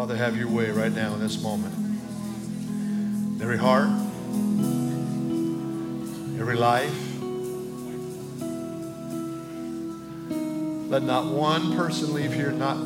[0.00, 1.74] Father, have your way right now in this moment.
[3.42, 3.90] Every heart,
[6.40, 7.20] every life.
[10.88, 12.78] Let not one person leave here not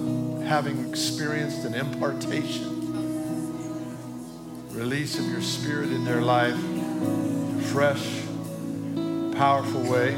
[0.42, 2.82] having experienced an impartation,
[4.72, 6.58] release of your spirit in their life,
[7.66, 8.04] fresh,
[9.36, 10.16] powerful way.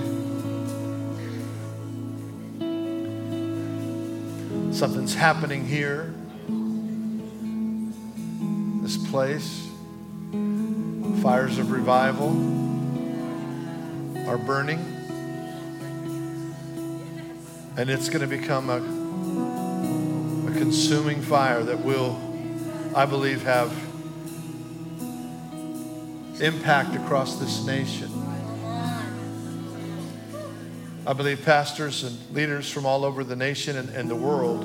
[4.72, 6.14] Something's happening here,
[9.16, 9.66] place.
[11.22, 12.32] Fires of revival
[14.28, 14.78] are burning.
[17.78, 18.76] And it's going to become a,
[20.50, 22.20] a consuming fire that will,
[22.94, 23.72] I believe, have
[26.42, 28.10] impact across this nation.
[31.06, 34.62] I believe pastors and leaders from all over the nation and, and the world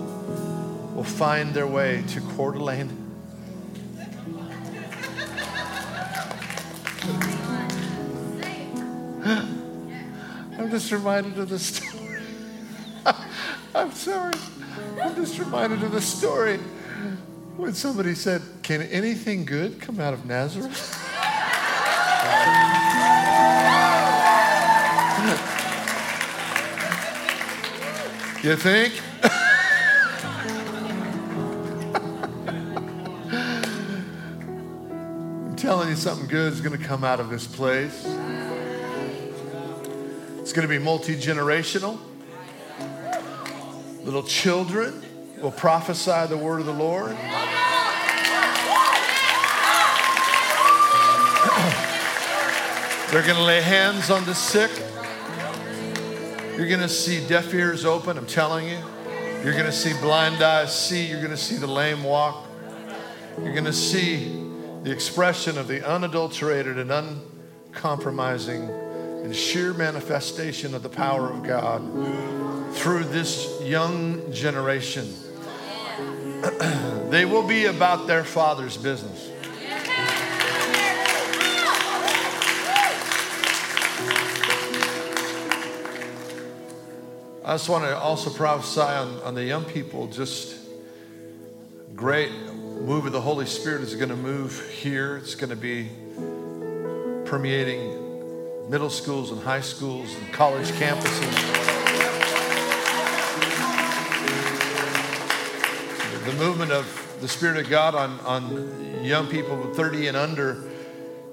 [0.94, 3.01] will find their way to Coeur d'Alene.
[10.82, 12.24] Just reminded of the story.
[13.76, 14.34] I'm sorry.
[15.00, 16.58] I'm just reminded of the story
[17.56, 20.98] when somebody said, Can anything good come out of Nazareth?
[28.44, 29.00] You think?
[35.46, 38.04] I'm telling you, something good is going to come out of this place.
[40.52, 41.98] It's going to be multi generational.
[44.04, 45.02] Little children
[45.42, 47.12] will prophesy the word of the Lord.
[53.12, 54.72] They're going to lay hands on the sick.
[56.58, 58.80] You're going to see deaf ears open, I'm telling you.
[59.46, 61.06] You're going to see blind eyes see.
[61.06, 62.46] You're going to see the lame walk.
[63.42, 64.52] You're going to see
[64.84, 68.91] the expression of the unadulterated and uncompromising
[69.24, 71.82] and sheer manifestation of the power of God
[72.74, 75.14] through this young generation.
[77.10, 79.30] they will be about their father's business.
[87.44, 90.56] I just want to also prophesy on, on the young people, just
[91.96, 95.18] great move of the Holy Spirit is going to move here.
[95.18, 95.90] It's going to be
[97.26, 98.11] permeating
[98.72, 101.30] middle schools and high schools and college campuses.
[106.26, 110.70] The movement of the Spirit of God on, on young people 30 and under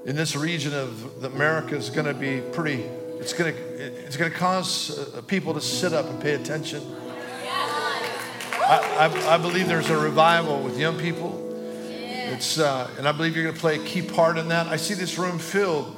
[0.05, 2.83] in this region of America is going to be pretty
[3.21, 3.61] it's going to,
[4.05, 6.83] it's going to cause uh, people to sit up and pay attention.
[8.55, 11.45] I, I, I believe there's a revival with young people.
[11.89, 14.67] It's, uh, and I believe you're going to play a key part in that.
[14.67, 15.98] I see this room filled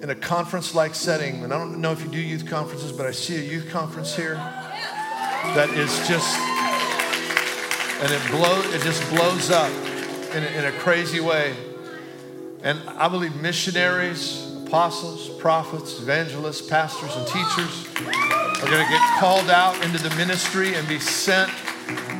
[0.00, 1.42] in a conference like setting.
[1.44, 4.14] And I don't know if you do youth conferences, but I see a youth conference
[4.14, 6.38] here that is just,
[8.02, 9.70] and it, blow, it just blows up
[10.34, 11.54] in a, in a crazy way.
[12.62, 17.86] And I believe missionaries, apostles, prophets, evangelists, pastors, and teachers
[18.60, 21.50] are going to get called out into the ministry and be sent.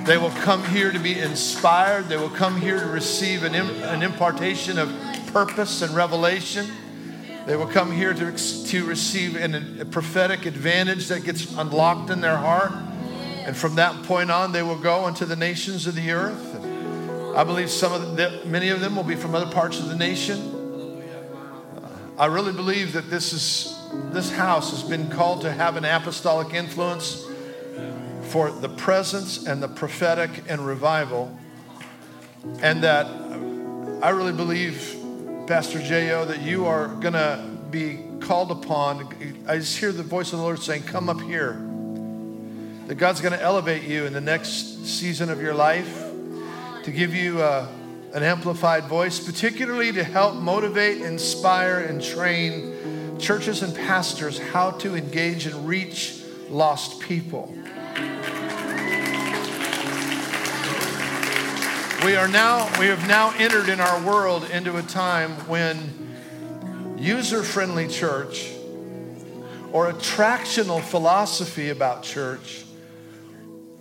[0.04, 2.08] They will come here to be inspired.
[2.08, 4.94] They will come here to receive an, an impartation of
[5.32, 6.66] purpose and revelation.
[7.46, 12.20] They will come here to, to receive an, a prophetic advantage that gets unlocked in
[12.20, 12.72] their heart.
[13.44, 16.54] And from that point on, they will go into the nations of the earth.
[16.56, 19.88] And I believe some of the, many of them will be from other parts of
[19.88, 20.40] the nation.
[21.76, 23.72] Uh, I really believe that this is
[24.12, 27.24] this house has been called to have an apostolic influence
[28.22, 31.38] for the presence and the prophetic and revival.
[32.60, 33.06] And that
[34.02, 34.94] I really believe,
[35.46, 39.44] Pastor J.O., that you are going to be called upon.
[39.46, 41.52] I just hear the voice of the Lord saying, Come up here.
[42.88, 46.04] That God's going to elevate you in the next season of your life
[46.84, 47.42] to give you.
[47.42, 47.68] Uh,
[48.12, 54.94] an amplified voice, particularly to help motivate, inspire, and train churches and pastors how to
[54.94, 57.54] engage and reach lost people.
[62.06, 65.76] We are now we have now entered in our world into a time when
[66.96, 68.48] user-friendly church
[69.72, 72.64] or attractional philosophy about church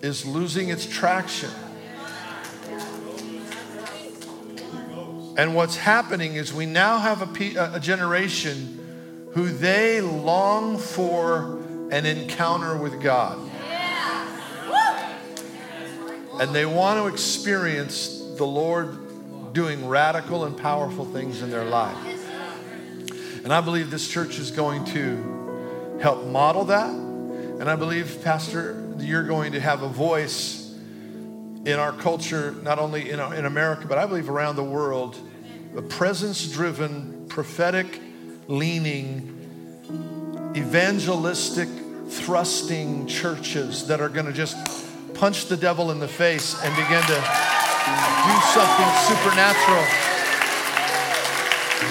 [0.02, 1.52] is losing its traction.
[5.38, 11.60] And what's happening is we now have a, a generation who they long for
[11.92, 13.52] an encounter with God.
[16.40, 21.96] and they want to experience the Lord doing radical and powerful things in their life.
[23.44, 26.90] And I believe this church is going to help model that.
[26.90, 30.76] And I believe, Pastor, you're going to have a voice
[31.66, 35.18] in our culture, not only in, in America, but I believe around the world,
[35.76, 38.02] a presence driven, prophetic
[38.48, 39.32] leaning,
[40.56, 41.70] evangelistic,
[42.10, 44.58] thrusting churches that are going to just
[45.16, 47.22] punch the devil in the face and begin to
[47.86, 49.86] do something supernatural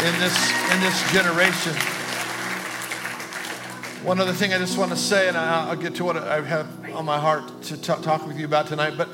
[0.02, 0.36] in this,
[0.72, 1.74] in this generation.
[4.04, 6.66] One other thing I just want to say, and I'll get to what I have
[6.94, 9.08] on my heart to t- talk with you about tonight, but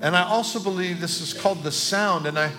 [0.00, 2.50] and I also believe this is called the sound, and I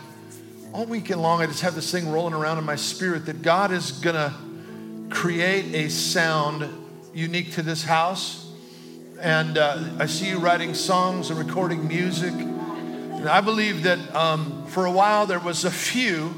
[0.72, 3.72] all weekend long I just have this thing rolling around in my spirit that God
[3.72, 4.34] is gonna
[5.10, 6.68] create a sound
[7.14, 8.52] unique to this house.
[9.20, 12.34] And uh, I see you writing songs and recording music.
[13.24, 16.36] And I believe that um, for a while there was a few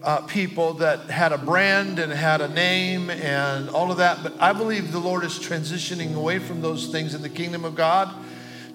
[0.00, 4.40] uh, people that had a brand and had a name and all of that, but
[4.40, 8.14] I believe the Lord is transitioning away from those things in the kingdom of God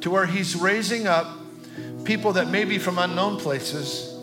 [0.01, 1.37] to where He's raising up
[2.03, 4.13] people that may be from unknown places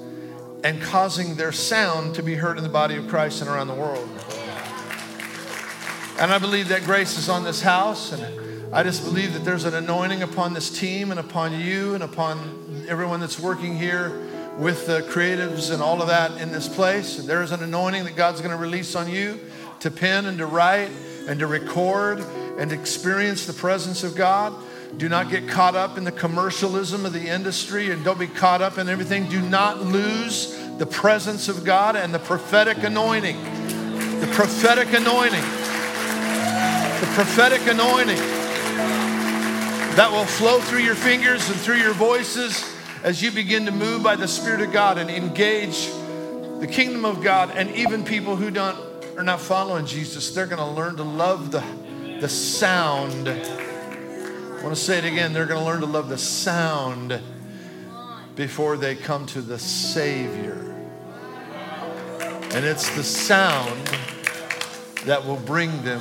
[0.63, 3.75] and causing their sound to be heard in the body of Christ and around the
[3.77, 4.07] world.
[6.19, 9.65] And I believe that grace is on this house and I just believe that there's
[9.65, 14.29] an anointing upon this team and upon you and upon everyone that's working here
[14.59, 17.17] with the creatives and all of that in this place.
[17.17, 19.41] There's an anointing that God's going to release on you
[19.81, 20.89] to pen and to write
[21.27, 22.21] and to record
[22.59, 24.55] and experience the presence of God.
[24.97, 28.63] Do not get caught up in the commercialism of the industry and don't be caught
[28.63, 29.29] up in everything.
[29.29, 33.43] Do not lose the presence of God and the prophetic anointing.
[34.21, 35.43] The prophetic anointing.
[37.01, 38.40] The prophetic anointing
[39.97, 42.65] that will flow through your fingers and through your voices
[43.03, 45.91] as you begin to move by the Spirit of God and engage
[46.61, 48.79] the kingdom of God and even people who don't
[49.21, 51.63] are not following Jesus, they're going to learn to love the,
[52.21, 53.29] the sound.
[53.29, 55.35] I want to say it again.
[55.35, 57.21] They're going to learn to love the sound
[58.35, 60.75] before they come to the Savior.
[62.53, 63.87] And it's the sound
[65.05, 66.01] that will bring them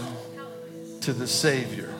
[1.01, 1.93] to the Savior.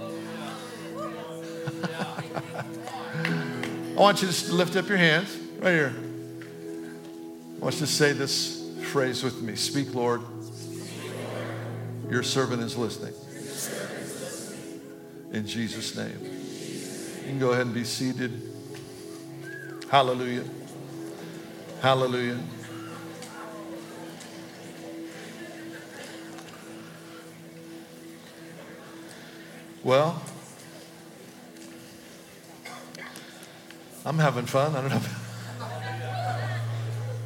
[4.00, 5.94] I want you to lift up your hands right here.
[7.57, 10.22] I want you to say this phrase with me Speak, Lord.
[12.10, 13.13] Your servant is listening.
[15.34, 16.18] In Jesus' name.
[16.22, 18.42] You can go ahead and be seated.
[19.92, 20.46] Hallelujah.
[21.81, 22.40] Hallelujah.
[29.84, 30.24] Well,
[34.10, 34.76] I'm having fun.
[34.76, 35.02] I don't know.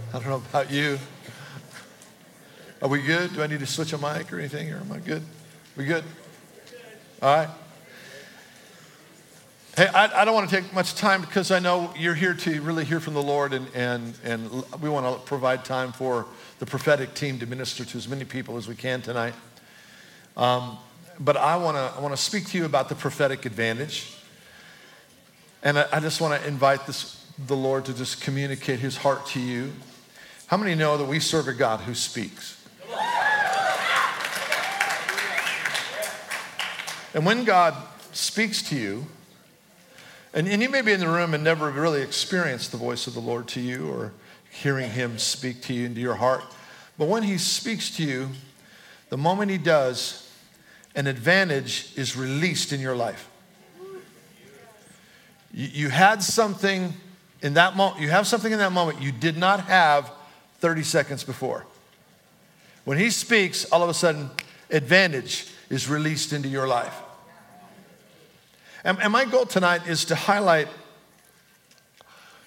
[0.09, 0.99] I don't know about you.
[2.81, 3.33] Are we good?
[3.33, 5.23] Do I need to switch a mic or anything, or am I good?
[5.77, 6.03] We good?
[7.21, 7.47] All right.
[9.77, 12.61] Hey, I, I, don't want to take much time because I know you're here to
[12.61, 14.51] really hear from the Lord, and, and, and
[14.81, 16.25] we want to provide time for
[16.59, 19.35] the prophetic team to minister to as many people as we can tonight.
[20.35, 20.77] Um,
[21.17, 24.12] but I want to I want to speak to you about the prophetic advantage.
[25.63, 29.39] And I, just want to invite this, the Lord to just communicate his heart to
[29.39, 29.71] you.
[30.47, 32.61] How many know that we serve a God who speaks?
[37.13, 37.75] And when God
[38.11, 39.05] speaks to you,
[40.33, 43.13] and, and you may be in the room and never really experienced the voice of
[43.13, 44.11] the Lord to you or
[44.51, 46.43] hearing him speak to you into your heart,
[46.97, 48.29] but when he speaks to you,
[49.09, 50.29] the moment he does,
[50.93, 53.29] an advantage is released in your life.
[55.53, 56.93] You, you had something
[57.41, 60.11] in that moment, you have something in that moment you did not have
[60.59, 61.65] 30 seconds before.
[62.85, 64.29] When he speaks, all of a sudden,
[64.69, 66.95] advantage is released into your life.
[68.83, 70.67] And, and my goal tonight is to highlight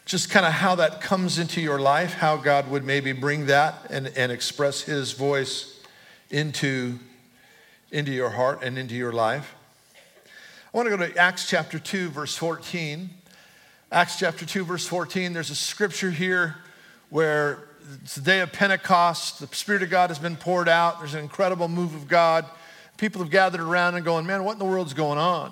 [0.06, 3.74] just kind of how that comes into your life, how God would maybe bring that
[3.90, 5.80] and, and express his voice
[6.30, 6.98] into,
[7.90, 9.55] into your heart and into your life.
[10.76, 13.08] I want to go to Acts chapter 2, verse 14.
[13.90, 16.56] Acts chapter 2, verse 14, there's a scripture here
[17.08, 17.68] where
[18.02, 19.40] it's the day of Pentecost.
[19.40, 20.98] The Spirit of God has been poured out.
[20.98, 22.44] There's an incredible move of God.
[22.98, 25.50] People have gathered around and going, man, what in the world's going on?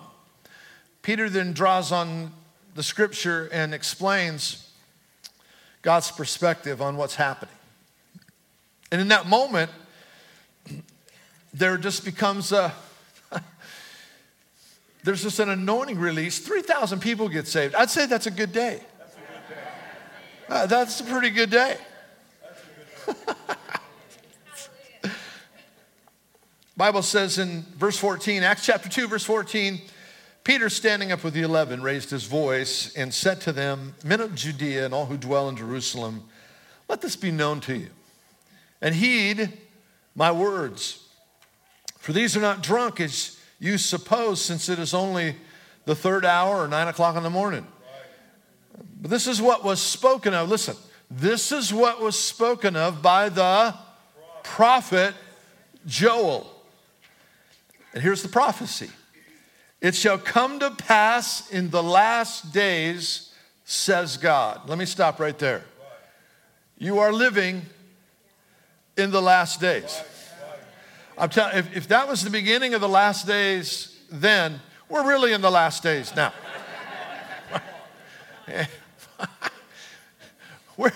[1.01, 2.31] Peter then draws on
[2.75, 4.71] the scripture and explains
[5.81, 7.55] God's perspective on what's happening.
[8.93, 9.71] And in that moment,
[11.55, 12.75] there just becomes a
[15.05, 16.39] there's just an anointing release.
[16.39, 17.75] 3,000 people get saved.
[17.75, 18.81] I'd say that's a good day.
[18.99, 19.61] That's a, good day.
[20.49, 21.77] Uh, that's a pretty good day.
[26.77, 29.83] Bible says in verse 14, Acts chapter 2, verse 14,
[30.43, 34.35] Peter, standing up with the eleven, raised his voice and said to them, Men of
[34.35, 36.25] Judea and all who dwell in Jerusalem,
[36.89, 37.91] let this be known to you,
[38.81, 39.53] and heed
[40.15, 41.07] my words.
[41.99, 45.37] For these are not drunk as you suppose, since it is only
[45.87, 47.67] the third hour or nine o'clock in the morning.
[49.01, 50.51] But this is what was spoken of.
[50.51, 50.77] Listen,
[51.11, 53.75] this is what was spoken of by the
[54.43, 55.15] prophet
[55.87, 56.51] Joel.
[57.95, 58.91] And here's the prophecy
[59.81, 63.33] It shall come to pass in the last days,
[63.65, 64.69] says God.
[64.69, 65.65] Let me stop right there.
[66.77, 67.63] You are living
[68.99, 70.03] in the last days.
[71.17, 75.33] I'm telling if, if that was the beginning of the last days, then we're really
[75.33, 76.33] in the last days now.
[80.77, 80.93] we're,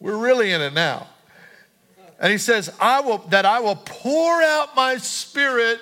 [0.00, 1.06] we're really in it now.
[2.20, 5.80] And he says, I will, that I will pour out my spirit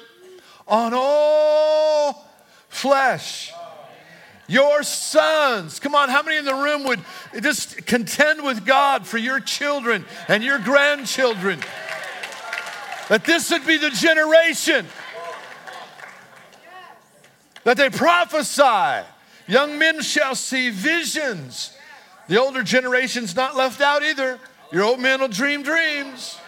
[0.69, 2.29] on all
[2.69, 3.53] flesh.
[4.49, 5.81] Your sons.
[5.81, 7.01] Come on, how many in the room would
[7.41, 11.61] just contend with God for your children and your grandchildren?
[13.09, 14.87] That this would be the generation
[17.65, 19.07] that they prophesy.
[19.49, 21.77] Young men shall see visions.
[22.29, 24.39] The older generation's not left out either.
[24.73, 26.39] Your old men will dream dreams.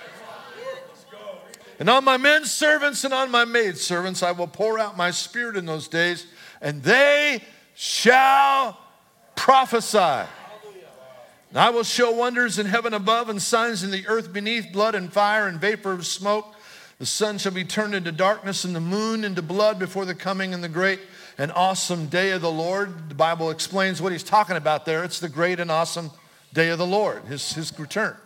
[1.78, 5.12] And on my men servants and on my maid servants I will pour out my
[5.12, 6.26] spirit in those days,
[6.60, 7.42] and they
[7.74, 8.76] shall
[9.36, 10.28] prophesy.
[11.50, 14.94] And I will show wonders in heaven above and signs in the earth beneath, blood
[14.94, 16.54] and fire and vapor of smoke.
[16.98, 20.52] The sun shall be turned into darkness and the moon into blood before the coming
[20.52, 21.00] and the great
[21.38, 23.08] and awesome day of the Lord.
[23.08, 25.04] The Bible explains what he's talking about there.
[25.04, 26.10] It's the great and awesome
[26.52, 28.16] day of the Lord, his, his return.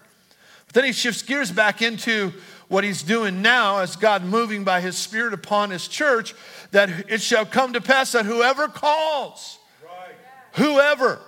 [0.66, 2.32] But then he shifts gears back into
[2.68, 6.34] what he's doing now as God moving by his Spirit upon his church,
[6.70, 10.14] that it shall come to pass that whoever calls, right.
[10.54, 11.20] whoever,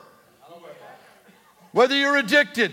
[1.74, 2.72] whether you're addicted,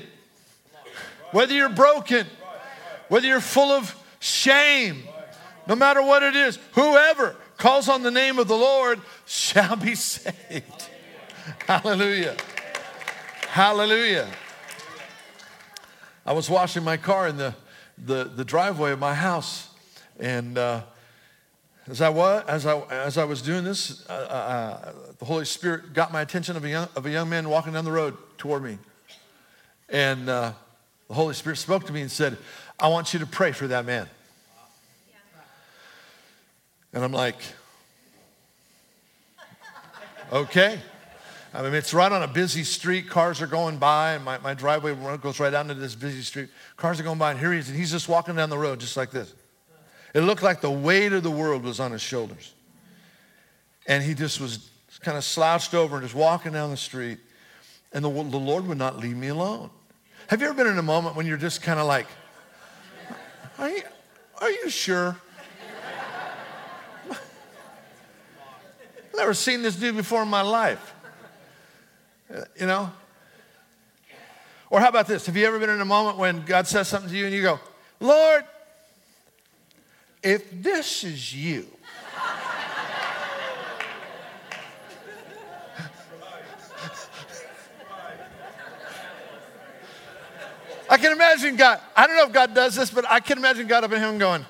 [1.31, 2.27] whether you're broken,
[3.10, 5.03] whether you're full of shame,
[5.67, 9.96] no matter what it is, whoever calls on the name of the Lord shall be
[9.96, 10.88] saved.
[11.65, 12.38] Hallelujah.
[13.48, 14.27] Hallelujah.
[16.24, 17.55] I was washing my car in the,
[17.98, 19.70] the, the driveway of my house,
[20.20, 20.84] and uh,
[21.88, 25.46] as, I was, as, I, as I was doing this, uh, uh, uh, the Holy
[25.46, 28.15] Spirit got my attention of a, young, of a young man walking down the road
[28.38, 28.77] toward me.
[29.91, 30.53] And uh,
[31.10, 32.38] the Holy Spirit spoke to me and said,
[32.79, 34.07] I want you to pray for that man.
[36.93, 37.36] And I'm like,
[40.31, 40.79] okay.
[41.53, 43.10] I mean, it's right on a busy street.
[43.10, 46.50] Cars are going by, and my, my driveway goes right down to this busy street.
[46.77, 48.79] Cars are going by, and here he is, and he's just walking down the road
[48.79, 49.33] just like this.
[50.13, 52.53] It looked like the weight of the world was on his shoulders.
[53.88, 54.69] And he just was
[55.01, 57.19] kind of slouched over and just walking down the street.
[57.91, 59.69] And the, the Lord would not leave me alone.
[60.31, 62.07] Have you ever been in a moment when you're just kind of like,
[63.59, 63.81] are you,
[64.39, 65.17] are you sure?
[67.11, 67.19] I've
[69.13, 70.95] never seen this dude before in my life.
[72.57, 72.93] You know?
[74.69, 75.25] Or how about this?
[75.25, 77.41] Have you ever been in a moment when God says something to you and you
[77.41, 77.59] go,
[78.00, 78.45] Lord,
[80.23, 81.67] if this is you,
[90.91, 93.65] I can imagine God, I don't know if God does this, but I can imagine
[93.65, 94.45] God up in heaven going,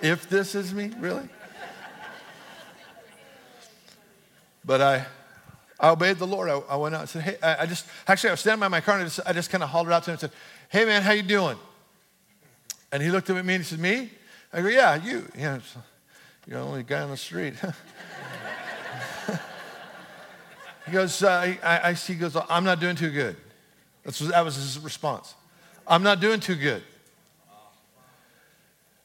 [0.00, 1.28] if this is me, really?
[4.64, 5.06] But I,
[5.80, 6.48] I obeyed the Lord.
[6.48, 8.68] I, I went out and said, hey, I, I, just, actually, I was standing by
[8.68, 10.32] my car and I just, just kind of hollered out to him and said,
[10.68, 11.56] hey, man, how you doing?
[12.92, 14.08] And he looked up at me and he said, me?
[14.52, 15.26] I go, yeah, you.
[15.36, 15.60] You're
[16.46, 17.54] the only guy on the street.
[20.86, 23.36] he goes, uh, I, I, he goes, I'm not doing too good.
[24.04, 25.34] That's, that was his response.
[25.86, 26.82] I'm not doing too good.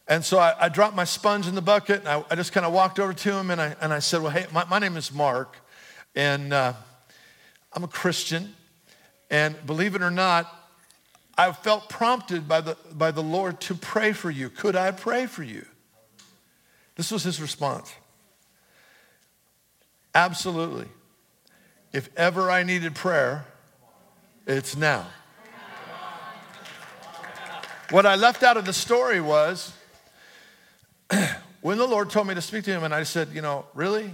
[0.08, 2.63] And so I, I, dropped my sponge in the bucket and I, I just kind
[2.63, 4.98] of walked over to him and I, and I said, Well, hey, my, my name
[4.98, 5.58] is Mark
[6.15, 6.74] and uh,
[7.74, 8.55] I'm a Christian.
[9.32, 10.53] And believe it or not,
[11.38, 14.50] I felt prompted by the, by the Lord to pray for you.
[14.50, 15.65] Could I pray for you?
[16.96, 17.94] This was his response.
[20.13, 20.88] Absolutely.
[21.95, 23.45] If ever I needed prayer,
[24.45, 25.07] it's now.
[27.89, 29.71] What I left out of the story was
[31.61, 34.11] when the Lord told me to speak to him, and I said, You know, really?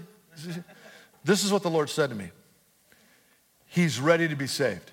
[1.24, 2.30] This is what the Lord said to me
[3.66, 4.92] He's ready to be saved.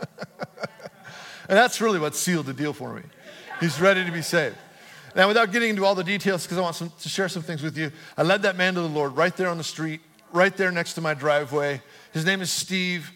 [0.08, 0.38] and
[1.48, 3.02] that's really what sealed the deal for me.
[3.60, 4.56] He's ready to be saved.
[5.16, 7.62] Now, without getting into all the details, because I want some, to share some things
[7.62, 10.00] with you, I led that man to the Lord right there on the street,
[10.32, 11.80] right there next to my driveway.
[12.12, 13.12] His name is Steve.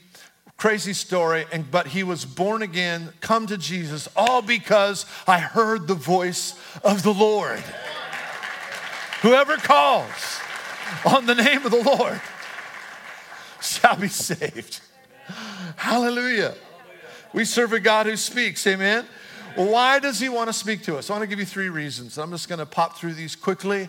[0.56, 5.86] Crazy story, and, but he was born again, come to Jesus, all because I heard
[5.86, 7.62] the voice of the Lord.
[9.22, 10.40] Whoever calls
[11.04, 12.20] on the name of the Lord
[13.60, 14.80] shall be saved.
[15.76, 16.54] Hallelujah.
[17.32, 19.06] We serve a God who speaks, amen.
[19.56, 21.10] Why does he want to speak to us?
[21.10, 22.18] I want to give you three reasons.
[22.18, 23.88] I'm just going to pop through these quickly.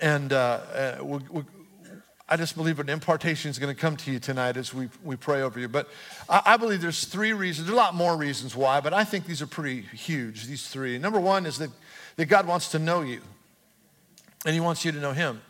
[0.00, 1.46] And uh, uh, we'll, we'll,
[2.28, 5.16] I just believe an impartation is going to come to you tonight as we, we
[5.16, 5.68] pray over you.
[5.68, 5.88] But
[6.28, 7.66] I, I believe there's three reasons.
[7.66, 10.98] There's a lot more reasons why, but I think these are pretty huge, these three.
[10.98, 11.70] Number one is that,
[12.16, 13.22] that God wants to know you,
[14.44, 15.40] and he wants you to know him.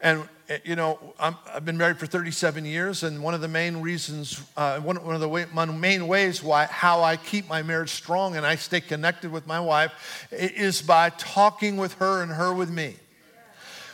[0.00, 0.28] And,
[0.64, 4.42] you know, i have been married for 37 years, and one of the main reasons,
[4.56, 8.36] uh, one, one of the way, main ways why, how I keep my marriage strong
[8.36, 12.70] and I stay connected with my wife is by talking with her and her with
[12.70, 12.96] me.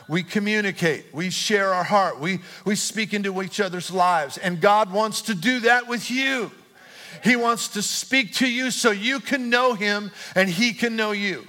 [0.09, 4.91] We communicate, we share our heart, we, we speak into each other's lives, and God
[4.91, 6.51] wants to do that with you.
[7.23, 11.11] He wants to speak to you so you can know Him and He can know
[11.11, 11.45] you.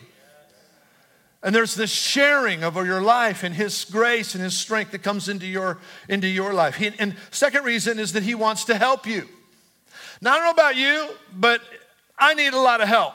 [1.42, 5.28] And there's this sharing of your life and His grace and His strength that comes
[5.28, 5.78] into your,
[6.08, 6.74] into your life.
[6.74, 9.28] He, and second reason is that He wants to help you.
[10.20, 11.60] Now, I don't know about you, but
[12.18, 13.14] I need a lot of help.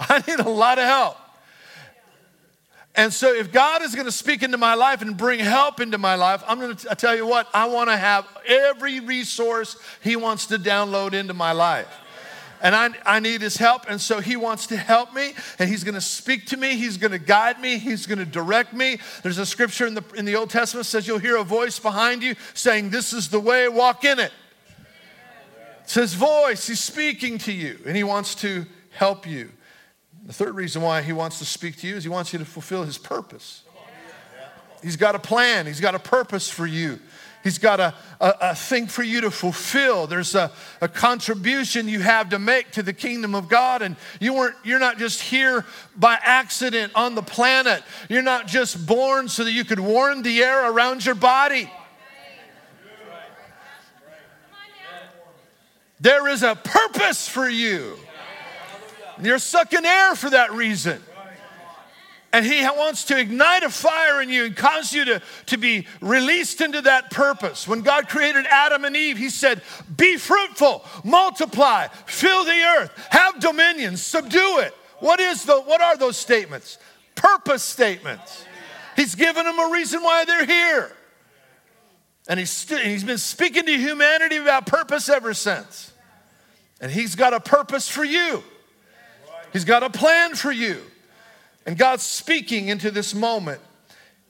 [0.00, 1.16] I need a lot of help.
[2.96, 5.98] And so, if God is going to speak into my life and bring help into
[5.98, 10.16] my life, I'm going to tell you what, I want to have every resource He
[10.16, 11.99] wants to download into my life
[12.62, 13.88] and I, I need his help.
[13.88, 16.76] And so he wants to help me, and he's going to speak to me.
[16.76, 17.78] He's going to guide me.
[17.78, 18.98] He's going to direct me.
[19.22, 22.22] There's a scripture in the, in the Old Testament says you'll hear a voice behind
[22.22, 24.32] you saying, This is the way, walk in it.
[25.82, 26.66] It's his voice.
[26.66, 29.50] He's speaking to you, and he wants to help you.
[30.26, 32.44] The third reason why he wants to speak to you is he wants you to
[32.44, 33.62] fulfill his purpose.
[34.82, 37.00] He's got a plan, he's got a purpose for you.
[37.42, 40.06] He's got a, a, a, thing for you to fulfill.
[40.06, 43.80] There's a, a contribution you have to make to the kingdom of God.
[43.80, 45.64] And you weren't, you're not just here
[45.96, 47.82] by accident on the planet.
[48.10, 51.70] You're not just born so that you could warm the air around your body.
[55.98, 57.96] There is a purpose for you.
[59.22, 61.02] You're sucking air for that reason.
[62.32, 65.86] And he wants to ignite a fire in you and cause you to, to be
[66.00, 67.66] released into that purpose.
[67.66, 69.62] When God created Adam and Eve, he said,
[69.96, 74.74] Be fruitful, multiply, fill the earth, have dominion, subdue it.
[75.00, 76.78] What, is the, what are those statements?
[77.16, 78.44] Purpose statements.
[78.94, 80.92] He's given them a reason why they're here.
[82.28, 85.92] And he's, st- he's been speaking to humanity about purpose ever since.
[86.80, 88.44] And he's got a purpose for you,
[89.52, 90.80] he's got a plan for you.
[91.66, 93.60] And God's speaking into this moment.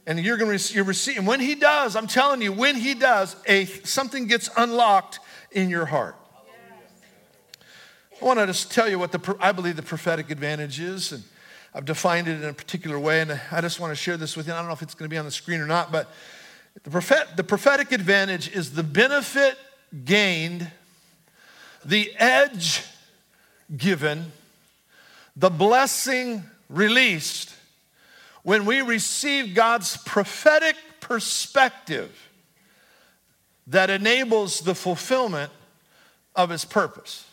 [0.06, 2.94] And you're going to you're receive, and when He does, I'm telling you, when He
[2.94, 5.20] does, a something gets unlocked
[5.52, 6.16] in your heart.
[8.20, 11.22] I want to just tell you what the I believe the prophetic advantage is, and
[11.74, 14.46] I've defined it in a particular way, and I just want to share this with
[14.46, 14.52] you.
[14.52, 16.12] I don't know if it's going to be on the screen or not, but
[16.82, 19.56] the, prophet, the prophetic advantage is the benefit
[20.04, 20.70] gained,
[21.84, 22.84] the edge
[23.76, 24.32] given,
[25.36, 27.52] the blessing released
[28.42, 32.30] when we receive God's prophetic perspective
[33.66, 35.52] that enables the fulfillment
[36.34, 37.26] of his purpose.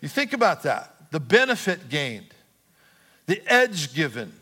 [0.00, 2.32] You think about that the benefit gained,
[3.26, 4.32] the edge given,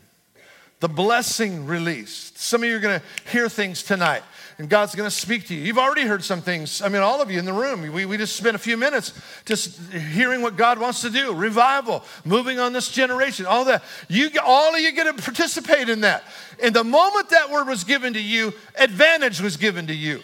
[0.79, 2.37] the blessing released.
[2.37, 4.23] Some of you are going to hear things tonight
[4.59, 5.61] and God's going to speak to you.
[5.61, 6.81] You've already heard some things.
[6.81, 9.13] I mean, all of you in the room, we, we just spent a few minutes
[9.45, 13.83] just hearing what God wants to do revival, moving on this generation, all that.
[14.07, 16.23] You, all of you get to participate in that.
[16.61, 20.21] And the moment that word was given to you, advantage was given to you.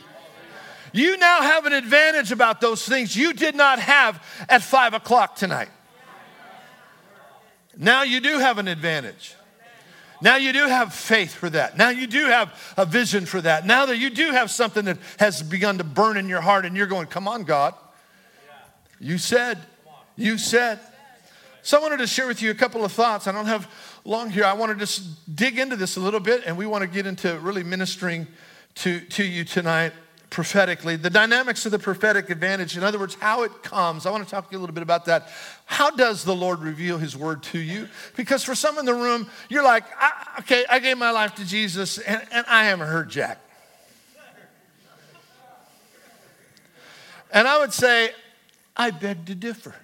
[0.93, 5.35] You now have an advantage about those things you did not have at five o'clock
[5.35, 5.69] tonight.
[7.77, 9.35] Now you do have an advantage.
[10.23, 11.77] Now you do have faith for that.
[11.77, 13.65] Now you do have a vision for that.
[13.65, 16.77] Now that you do have something that has begun to burn in your heart and
[16.77, 17.73] you're going, come on, God.
[19.01, 19.59] You said,
[20.15, 20.79] you said.
[21.61, 23.27] So I wanted to share with you a couple of thoughts.
[23.27, 23.69] I don't have
[24.05, 24.45] long here.
[24.45, 27.05] I want to just dig into this a little bit and we want to get
[27.05, 28.25] into really ministering
[28.75, 29.91] to, to you tonight.
[30.33, 32.75] Prophetically, the dynamics of the prophetic advantage.
[32.75, 34.07] In other words, how it comes.
[34.07, 35.29] I want to talk to you a little bit about that.
[35.65, 37.87] How does the Lord reveal his word to you?
[38.15, 41.45] Because for some in the room, you're like, I, okay, I gave my life to
[41.45, 43.39] Jesus and, and I haven't heard Jack.
[47.31, 48.09] And I would say,
[48.75, 49.75] I beg to differ.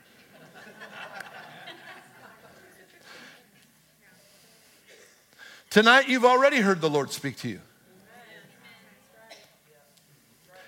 [5.69, 7.61] Tonight, you've already heard the Lord speak to you.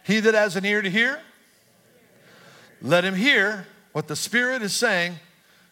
[0.04, 1.20] He that has an ear to hear,
[2.82, 5.16] let him hear what the Spirit is saying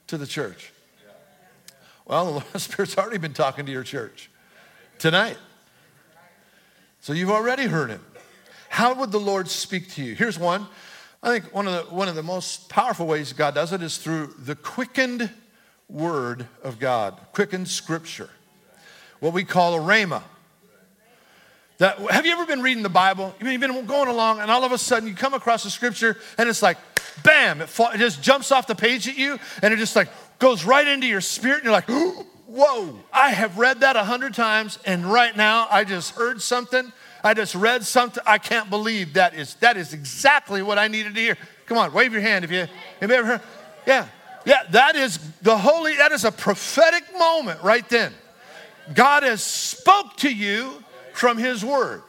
[0.07, 0.71] to the church.
[2.05, 4.29] Well, the Spirit's already been talking to your church
[4.97, 5.37] tonight.
[7.01, 8.03] So you've already heard him.
[8.67, 10.15] How would the Lord speak to you?
[10.15, 10.67] Here's one.
[11.21, 13.97] I think one of the, one of the most powerful ways God does it is
[13.97, 15.29] through the quickened
[15.89, 18.29] word of God, quickened scripture,
[19.19, 20.21] what we call a rhema.
[21.79, 23.33] That, have you ever been reading the Bible?
[23.41, 26.49] You've been going along, and all of a sudden you come across a scripture, and
[26.49, 26.77] it's like,
[27.23, 30.09] bam, it, fall, it just jumps off the page at you, and it just like
[30.39, 31.89] goes right into your spirit, and you're like,
[32.47, 36.91] whoa, I have read that a hundred times, and right now I just heard something.
[37.23, 38.23] I just read something.
[38.27, 41.37] I can't believe that is that is exactly what I needed to hear.
[41.65, 42.67] Come on, wave your hand if you
[42.99, 43.41] have ever heard.
[43.87, 44.05] Yeah,
[44.45, 45.95] yeah, that is the holy.
[45.95, 48.13] That is a prophetic moment right then.
[48.93, 50.83] God has spoke to you
[51.19, 52.01] from his word,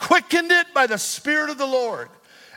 [0.00, 2.08] quickened it by the Spirit of the Lord.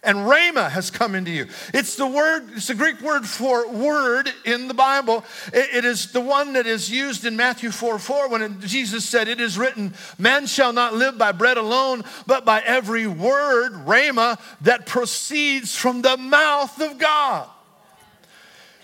[0.04, 1.48] And Rhema has come into you.
[1.74, 5.26] It's the word, it's the Greek word for word in the Bible.
[5.52, 9.10] it, it is the one that is used in Matthew 4 4 when it, Jesus
[9.10, 13.74] said, It is written, Man shall not live by bread alone, but by every word,
[13.74, 17.50] Rhema, that proceeds from the mouth of God.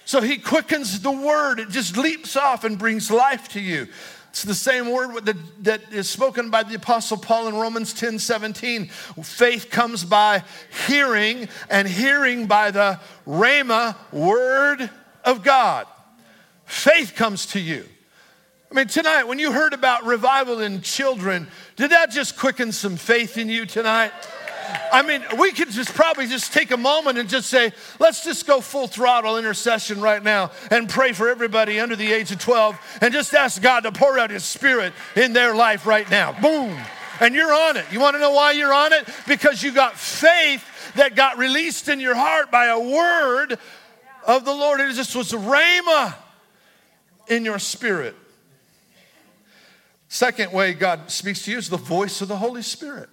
[0.05, 3.87] So he quickens the word, it just leaps off and brings life to you.
[4.33, 5.27] It's the same word
[5.59, 8.87] that, is spoken by the Apostle Paul in Romans 10 17.
[8.87, 10.43] Faith comes by
[10.87, 14.89] hearing, and hearing by the Rhema word
[15.23, 15.85] of God.
[16.65, 17.87] Faith comes to you.
[18.71, 22.95] I mean, tonight, when you heard about revival in children, did that just quicken some
[22.95, 24.13] faith in you tonight?
[24.91, 28.45] I mean, we could just probably just take a moment and just say, let's just
[28.45, 32.99] go full throttle intercession right now and pray for everybody under the age of 12
[33.01, 36.39] and just ask God to pour out His Spirit in their life right now.
[36.39, 36.77] Boom.
[37.19, 37.85] And you're on it.
[37.91, 39.07] You want to know why you're on it?
[39.27, 43.57] Because you got faith that got released in your heart by a word
[44.27, 44.79] of the Lord.
[44.79, 46.15] It just was rhema
[47.27, 48.15] in your spirit.
[50.07, 53.09] Second way God speaks to you is the voice of the Holy Spirit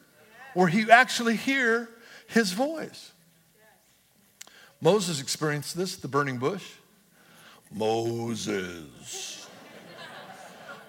[0.61, 1.89] where you actually hear
[2.27, 3.13] his voice.
[4.83, 6.73] Moses experienced this, the burning bush.
[7.73, 9.49] Moses.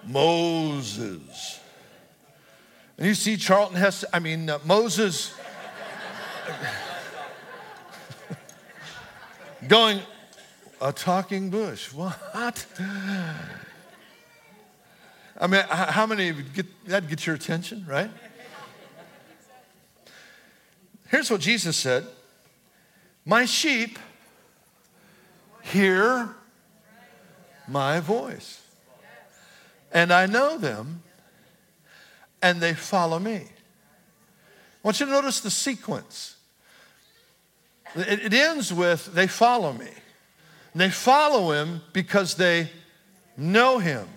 [0.06, 1.58] Moses.
[2.98, 5.34] And you see Charlton Heston, I mean, uh, Moses
[9.68, 10.00] going,
[10.82, 11.94] a talking bush.
[11.94, 12.66] What?
[15.40, 18.10] I mean, how many get that get your attention, right?
[21.12, 22.06] Here's what Jesus said
[23.24, 23.98] My sheep
[25.62, 26.34] hear
[27.68, 28.62] my voice,
[29.92, 31.02] and I know them,
[32.40, 33.36] and they follow me.
[33.36, 33.44] I
[34.82, 36.36] want you to notice the sequence.
[37.94, 39.90] It, ends with they follow me.
[40.72, 42.70] And they follow him because they
[43.36, 44.08] know him.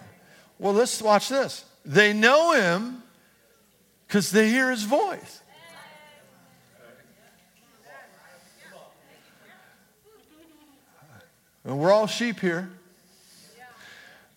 [0.57, 1.65] Well, let's watch this.
[1.83, 3.03] They know him
[4.07, 5.41] because they hear his voice.
[11.65, 12.69] And we're all sheep here.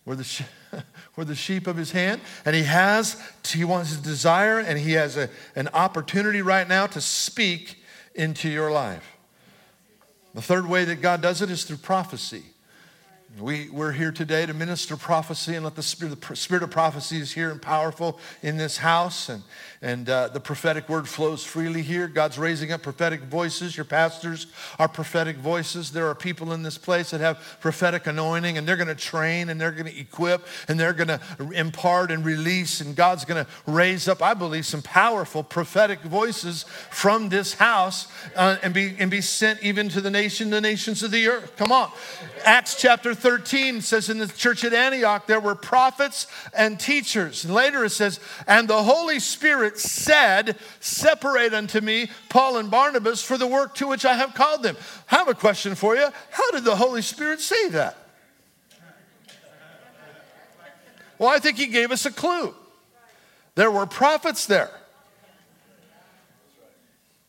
[0.03, 0.45] We're the, she-
[1.15, 2.21] we're the sheep of his hand.
[2.43, 6.87] And he has, he wants his desire, and he has a, an opportunity right now
[6.87, 7.77] to speak
[8.15, 9.17] into your life.
[10.33, 12.43] The third way that God does it is through prophecy.
[13.37, 17.19] We, we're here today to minister prophecy and let the spirit, the spirit of prophecy
[17.19, 19.29] is here and powerful in this house.
[19.29, 19.43] And,
[19.83, 22.07] and uh, the prophetic word flows freely here.
[22.07, 23.77] God's raising up prophetic voices.
[23.77, 24.47] Your pastors
[24.79, 25.91] are prophetic voices.
[25.91, 29.49] There are people in this place that have prophetic anointing, and they're going to train
[29.49, 31.21] and they're going to equip and they're going to
[31.53, 32.81] impart and release.
[32.81, 38.07] And God's going to raise up, I believe, some powerful prophetic voices from this house
[38.35, 41.55] uh, and, be, and be sent even to the nation, the nations of the earth.
[41.57, 41.91] Come on.
[42.43, 47.45] Acts chapter 13 says in the church at Antioch, there were prophets and teachers.
[47.45, 53.21] And later it says, and the Holy Spirit said, Separate unto me Paul and Barnabas
[53.21, 54.77] for the work to which I have called them.
[55.11, 56.07] I have a question for you.
[56.31, 57.97] How did the Holy Spirit say that?
[61.17, 62.55] Well, I think he gave us a clue.
[63.55, 64.71] There were prophets there.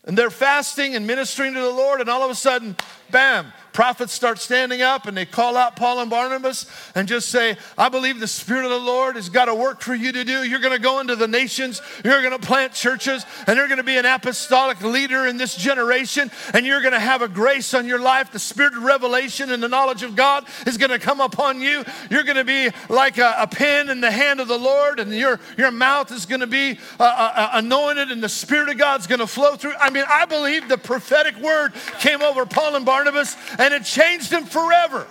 [0.05, 2.77] And they're fasting and ministering to the Lord, and all of a sudden,
[3.11, 7.57] bam, prophets start standing up and they call out Paul and Barnabas and just say,
[7.77, 10.43] I believe the Spirit of the Lord has got a work for you to do.
[10.43, 13.79] You're going to go into the nations, you're going to plant churches, and you're going
[13.79, 17.75] to be an apostolic leader in this generation, and you're going to have a grace
[17.75, 18.33] on your life.
[18.33, 21.85] The Spirit of revelation and the knowledge of God is going to come upon you.
[22.11, 25.13] You're going to be like a, a pen in the hand of the Lord, and
[25.13, 29.07] your, your mouth is going to be uh, uh, anointed, and the Spirit of God's
[29.07, 29.75] going to flow through.
[29.81, 34.33] I mean, I believe the prophetic word came over Paul and Barnabas, and it changed
[34.33, 35.07] him forever.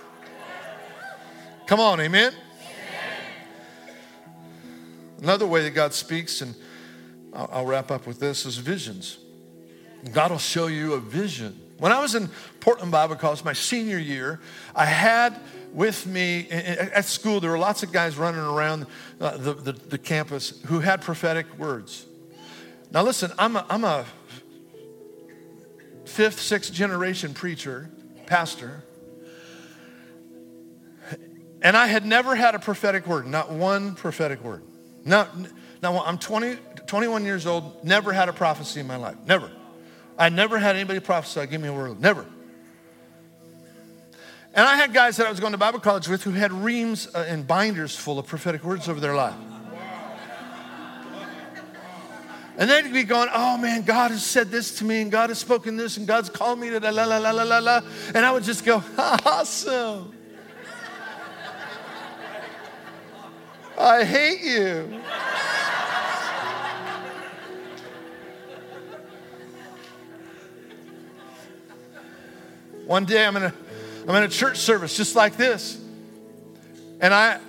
[1.68, 2.34] Come on, amen?
[5.22, 6.56] Another way that God speaks, and
[7.32, 9.20] I'll, I'll wrap up with this, is visions.
[10.12, 11.60] God will show you a vision.
[11.78, 14.40] When I was in Portland Bible College, my senior year,
[14.76, 15.40] I had
[15.72, 18.88] with me at school, there were lots of guys running around
[19.22, 22.08] uh, the, the, the, campus who had prophetic words.
[22.92, 24.06] Now, listen, I'm a, I'm a
[26.06, 27.92] fifth, sixth generation preacher,
[28.30, 28.84] pastor.
[31.62, 34.64] And I had never had a prophetic word, not one prophetic word.
[35.04, 35.28] Now,
[35.82, 39.18] now I'm 20, 21 years old, never had a prophecy in my life.
[39.26, 39.52] Never.
[40.18, 42.00] I never had anybody prophesy, give me a word.
[42.00, 42.26] Never.
[44.54, 47.08] And I had guys that I was going to Bible college with who had reams
[47.14, 49.36] uh, and binders full of prophetic words over their life.
[52.60, 55.40] And they'd be going, oh man, God has said this to me, and God has
[55.40, 57.82] spoken this, and God's called me to la la la la la la.
[58.14, 60.14] And I would just go, awesome.
[63.78, 65.02] I hate you.
[72.86, 73.54] One day I'm in a
[74.06, 75.80] I'm in a church service just like this.
[77.00, 77.40] And I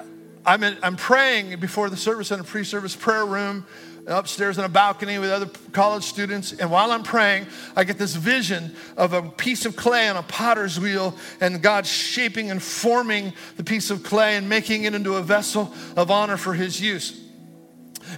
[0.46, 3.66] I'm, in, I'm praying before the service in a pre-service prayer room
[4.06, 6.52] upstairs in a balcony with other college students.
[6.52, 10.22] And while I'm praying, I get this vision of a piece of clay on a
[10.22, 15.16] potter's wheel and God shaping and forming the piece of clay and making it into
[15.16, 17.20] a vessel of honor for his use.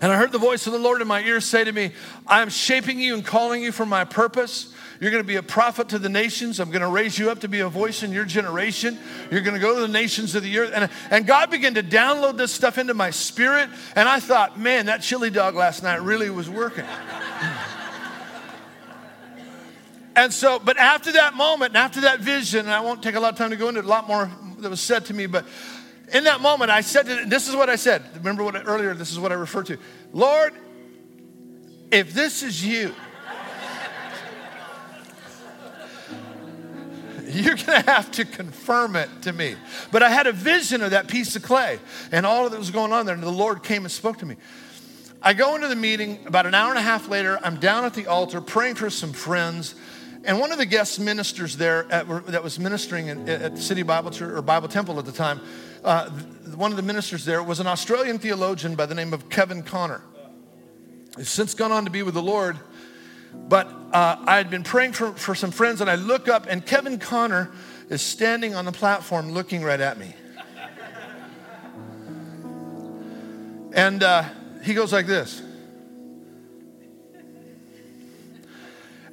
[0.00, 1.92] And I heard the voice of the Lord in my ear say to me,
[2.26, 4.72] I am shaping you and calling you for my purpose.
[5.02, 6.60] You're going to be a prophet to the nations.
[6.60, 8.96] I'm going to raise you up to be a voice in your generation.
[9.32, 10.70] You're going to go to the nations of the earth.
[10.72, 13.68] And, and God began to download this stuff into my spirit.
[13.96, 16.84] And I thought, man, that chili dog last night really was working.
[20.14, 23.20] and so, but after that moment and after that vision, and I won't take a
[23.20, 25.44] lot of time to go into a lot more that was said to me, but
[26.12, 28.04] in that moment, I said, to, this is what I said.
[28.18, 29.78] Remember what earlier, this is what I referred to.
[30.12, 30.54] Lord,
[31.90, 32.94] if this is you,
[37.32, 39.56] You're going to have to confirm it to me.
[39.90, 41.78] But I had a vision of that piece of clay
[42.10, 44.36] and all that was going on there, and the Lord came and spoke to me.
[45.22, 47.38] I go into the meeting about an hour and a half later.
[47.42, 49.74] I'm down at the altar praying for some friends.
[50.24, 54.10] And one of the guest ministers there at, that was ministering in, at City Bible
[54.10, 55.40] Church or Bible Temple at the time,
[55.84, 56.10] uh,
[56.54, 60.02] one of the ministers there was an Australian theologian by the name of Kevin Conner.
[61.16, 62.58] He's since gone on to be with the Lord.
[63.34, 66.64] But uh, I had been praying for, for some friends, and I look up, and
[66.64, 67.50] Kevin Conner
[67.90, 70.14] is standing on the platform looking right at me.
[73.74, 74.24] And uh,
[74.62, 75.42] he goes like this.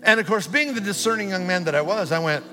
[0.01, 2.45] And of course, being the discerning young man that I was, I went,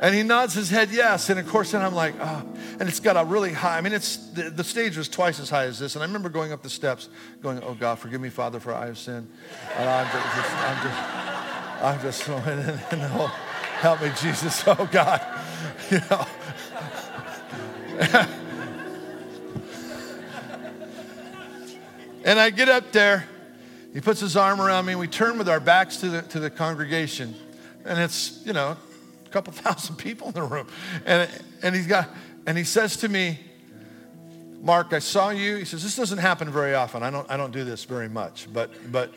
[0.00, 1.28] And he nods his head yes.
[1.28, 2.46] And of course, then I'm like, oh.
[2.78, 5.50] And it's got a really high, I mean, it's the, the, stage was twice as
[5.50, 5.96] high as this.
[5.96, 7.08] And I remember going up the steps,
[7.42, 9.28] going, oh God, forgive me, Father, for I have sinned.
[9.76, 10.98] And I'm just, I'm just,
[11.82, 13.26] I'm just, I'm just and, oh,
[13.80, 15.20] help me, Jesus, oh God.
[15.90, 16.26] You know.
[22.24, 23.26] and I get up there,
[23.94, 26.40] he puts his arm around me, and we turn with our backs to the, to
[26.40, 27.34] the congregation.
[27.84, 28.76] And it's, you know,
[29.28, 30.66] a couple thousand people in the room.
[31.04, 31.30] And,
[31.62, 32.08] and he's got,
[32.46, 33.38] and he says to me,
[34.60, 35.56] Mark, I saw you.
[35.56, 37.02] He says, this doesn't happen very often.
[37.02, 39.12] I don't, I don't do this very much, but, but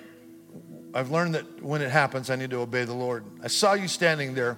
[0.94, 3.24] I've learned that when it happens, I need to obey the Lord.
[3.42, 4.58] I saw you standing there,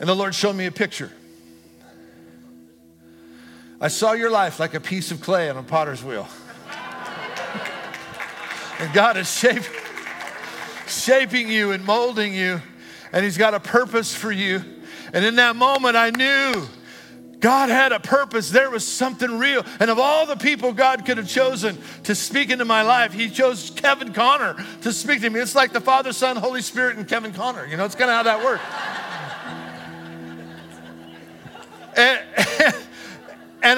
[0.00, 1.12] and the Lord showed me a picture.
[3.80, 6.28] I saw your life like a piece of clay on a potter's wheel.
[8.78, 9.64] and God is shaping,
[10.86, 12.62] shaping you and molding you
[13.12, 14.64] and He's got a purpose for you.
[15.12, 16.66] And in that moment, I knew
[17.40, 18.50] God had a purpose.
[18.50, 19.64] There was something real.
[19.80, 23.28] And of all the people God could have chosen to speak into my life, He
[23.28, 25.40] chose Kevin Conner to speak to me.
[25.40, 27.66] It's like the Father, Son, Holy Spirit, and Kevin Conner.
[27.66, 28.62] You know, it's kind of how that works.
[31.96, 32.20] and,
[32.64, 32.81] And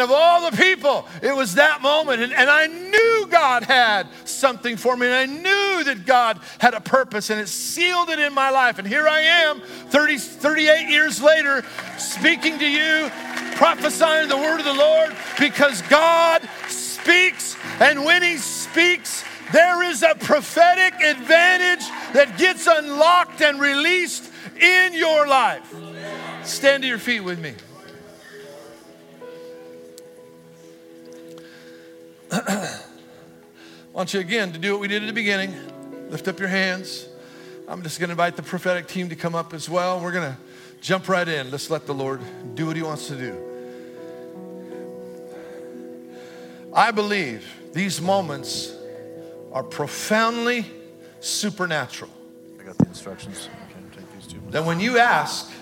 [0.00, 2.22] of all the people, it was that moment.
[2.22, 5.06] And, and, I knew God had something for me.
[5.06, 8.78] And I knew that God had a purpose and it sealed it in my life.
[8.78, 11.64] And here I am, 30, 38 years later,
[11.98, 13.10] speaking to you,
[13.56, 17.56] prophesying the word of the Lord because God speaks.
[17.80, 24.94] And when He speaks, there is a prophetic advantage that gets unlocked and released in
[24.94, 25.74] your life.
[26.44, 27.54] Stand to your feet with me.
[32.36, 32.80] I
[33.92, 35.54] want you again to do what we did at the beginning.
[36.10, 37.06] Lift up your hands.
[37.68, 40.00] I'm just going to invite the prophetic team to come up as well.
[40.00, 40.38] We're going to
[40.80, 41.52] jump right in.
[41.52, 42.20] Let's let the Lord
[42.56, 43.38] do what He wants to do.
[46.74, 48.74] I believe these moments
[49.52, 50.66] are profoundly
[51.20, 52.10] supernatural.
[52.58, 53.48] I got the instructions.
[54.50, 55.52] That when you ask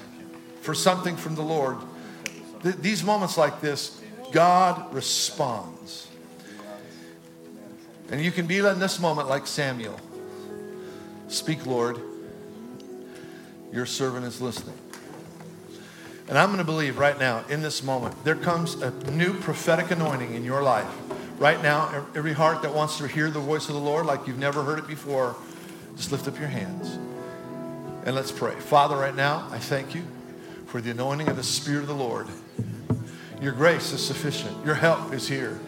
[0.62, 1.76] for something from the Lord,
[2.62, 4.00] th- these moments like this,
[4.32, 6.08] God responds.
[8.12, 9.98] And you can be in this moment like Samuel.
[11.28, 11.98] Speak, Lord.
[13.72, 14.76] Your servant is listening.
[16.28, 19.90] And I'm going to believe right now, in this moment, there comes a new prophetic
[19.90, 20.86] anointing in your life.
[21.38, 24.38] Right now, every heart that wants to hear the voice of the Lord like you've
[24.38, 25.34] never heard it before,
[25.96, 26.98] just lift up your hands.
[28.04, 28.54] And let's pray.
[28.56, 30.02] Father, right now, I thank you
[30.66, 32.26] for the anointing of the Spirit of the Lord.
[33.40, 34.66] Your grace is sufficient.
[34.66, 35.58] Your help is here.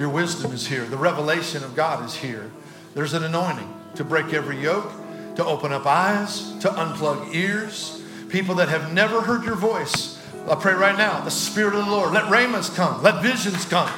[0.00, 0.86] Your wisdom is here.
[0.86, 2.50] The revelation of God is here.
[2.94, 4.90] There's an anointing to break every yoke,
[5.36, 8.02] to open up eyes, to unplug ears.
[8.30, 11.90] People that have never heard your voice, I pray right now, the Spirit of the
[11.90, 13.90] Lord, let rhemas come, let visions come,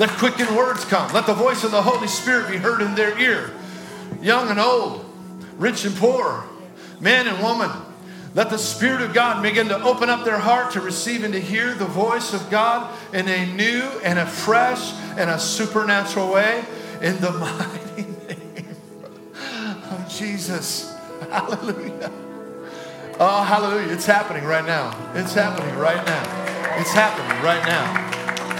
[0.00, 3.16] let quickened words come, let the voice of the Holy Spirit be heard in their
[3.16, 3.52] ear.
[4.20, 5.04] Young and old,
[5.56, 6.42] rich and poor,
[6.98, 7.70] man and woman,
[8.34, 11.40] let the Spirit of God begin to open up their heart to receive and to
[11.40, 16.64] hear the voice of God in a new and a fresh and a supernatural way
[17.00, 17.30] in the
[17.96, 18.76] mighty name
[19.90, 20.96] of Jesus.
[21.30, 22.10] Hallelujah.
[23.20, 23.92] Oh, hallelujah.
[23.92, 24.98] It's happening right now.
[25.14, 26.76] It's happening right now.
[26.80, 27.84] It's happening right now.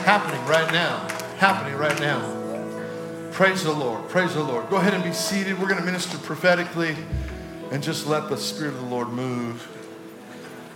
[0.04, 1.08] Happening right now.
[1.38, 2.44] Happening right now.
[3.32, 4.08] Praise the Lord.
[4.08, 4.70] Praise the Lord.
[4.70, 5.58] Go ahead and be seated.
[5.58, 6.94] We're going to minister prophetically
[7.70, 9.68] and just let the Spirit of the Lord move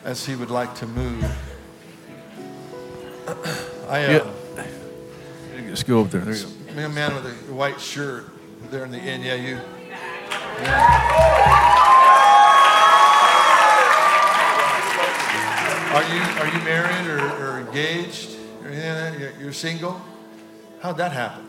[0.05, 1.25] as He would like to move.
[3.89, 4.67] I, uh, yeah.
[5.69, 6.23] Just go up there.
[6.23, 6.87] There you go.
[6.87, 8.27] A man with a white shirt
[8.71, 9.25] there in the end.
[9.25, 9.59] Yeah, you.
[10.63, 11.79] Yeah.
[15.95, 18.37] Are you are you married or, or engaged?
[18.63, 20.01] Or you're, you're single?
[20.81, 21.45] How'd that happen?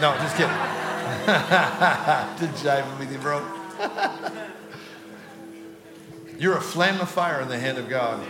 [0.00, 0.48] No, just kidding.
[2.40, 3.46] Did jive with you, bro?
[6.42, 8.20] You're a flame of fire in the hand of God.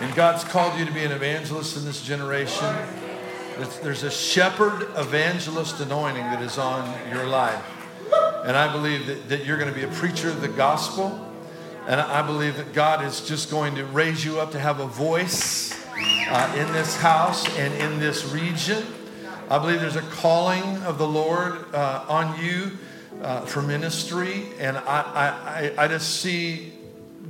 [0.00, 2.72] And God's called you to be an evangelist in this generation.
[3.82, 7.64] There's a shepherd evangelist anointing that is on your life.
[8.44, 11.28] And I believe that, that you're going to be a preacher of the gospel.
[11.88, 14.86] And I believe that God is just going to raise you up to have a
[14.86, 18.84] voice uh, in this house and in this region.
[19.50, 22.78] I believe there's a calling of the Lord uh, on you
[23.22, 24.46] uh, for ministry.
[24.58, 26.72] And I, I, I just see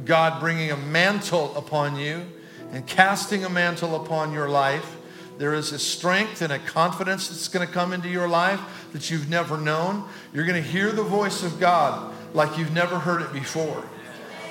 [0.05, 2.27] God bringing a mantle upon you
[2.73, 4.97] and casting a mantle upon your life.
[5.39, 8.61] There is a strength and a confidence that's going to come into your life
[8.93, 10.05] that you've never known.
[10.33, 13.85] You're going to hear the voice of God like you've never heard it before.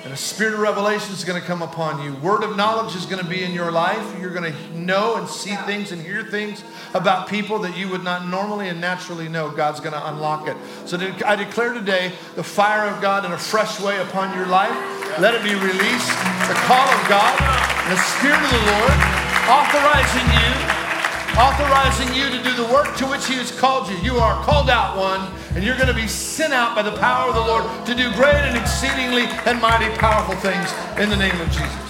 [0.04, 2.14] And a spirit of revelation is going to come upon you.
[2.16, 4.20] Word of knowledge is going to be in your life.
[4.20, 6.62] You're going to know and see things and hear things
[6.92, 9.50] about people that you would not normally and naturally know.
[9.50, 10.58] God's going to unlock it.
[10.84, 14.76] So I declare today the fire of God in a fresh way upon your life.
[15.18, 16.08] Let it be released.
[16.48, 17.32] The call of God,
[17.88, 18.92] the Spirit of the Lord,
[19.48, 20.84] authorizing you
[21.36, 23.96] authorizing you to do the work to which He has called you.
[23.98, 25.20] You are called out one,
[25.54, 28.12] and you're going to be sent out by the power of the Lord to do
[28.14, 31.84] great and exceedingly and mighty powerful things in the name of Jesus.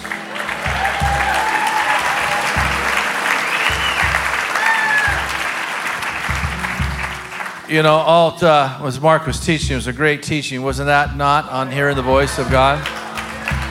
[7.67, 10.61] You know, Alt, uh, as Mark was teaching, it was a great teaching.
[10.61, 12.77] Wasn't that not on hearing the voice of God?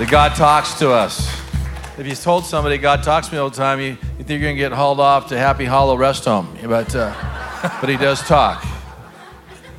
[0.01, 1.33] That God talks to us.
[1.97, 4.41] If you told somebody God talks to me all the time, you, you think you're
[4.41, 6.49] going to get hauled off to Happy Hollow Rest Home.
[6.67, 7.15] But, uh,
[7.81, 8.74] but he does talk.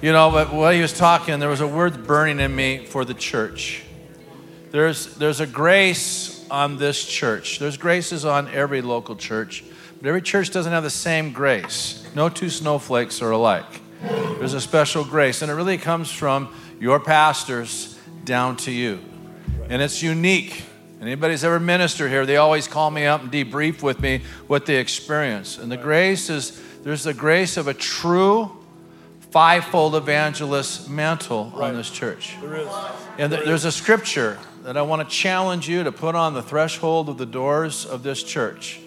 [0.06, 3.06] You know, but while he was talking, there was a word burning in me for
[3.06, 3.82] the church.
[4.70, 7.58] There's, there's a grace on this church.
[7.58, 9.64] There's graces on every local church,
[9.98, 12.08] but every church doesn't have the same grace.
[12.14, 13.82] No two snowflakes are alike.
[14.04, 19.00] There's a special grace, and it really comes from your pastors down to you.
[19.70, 20.66] And it's unique
[21.02, 24.78] Anybody's ever ministered here, they always call me up and debrief with me what they
[24.78, 25.58] experience.
[25.58, 28.65] And the grace is there's the grace of a true
[29.36, 31.68] fivefold evangelist mantle right.
[31.68, 32.38] on this church.
[32.40, 32.70] There is.
[33.18, 36.42] And there there's a scripture that I want to challenge you to put on the
[36.42, 38.80] threshold of the doors of this church.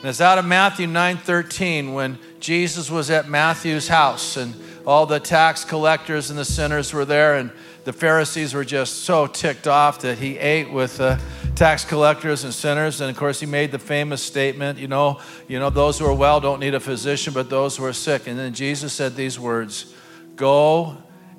[0.00, 5.20] And it's out of Matthew 9:13 when Jesus was at Matthew's house and all the
[5.20, 7.52] tax collectors and the sinners were there and
[7.84, 11.20] the Pharisees were just so ticked off that he ate with the
[11.54, 13.00] tax collectors and sinners.
[13.00, 16.14] And of course, he made the famous statement, you know, you know, those who are
[16.14, 18.26] well don't need a physician, but those who are sick.
[18.26, 19.94] And then Jesus said these words
[20.36, 20.96] Go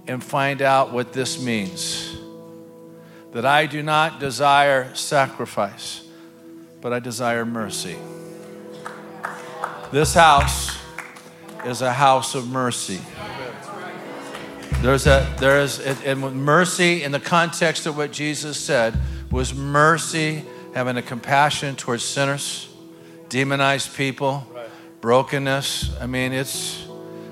[0.07, 2.16] and find out what this means.
[3.32, 6.03] That I do not desire sacrifice,
[6.82, 7.97] but I desire mercy.
[9.91, 10.78] This house
[11.66, 13.01] is a house of mercy.
[14.82, 18.99] There's a there's and mercy in the context of what Jesus said
[19.34, 22.69] was mercy, having a compassion towards sinners,
[23.29, 24.69] demonized people, right.
[25.01, 25.89] brokenness.
[25.99, 26.86] I mean, it's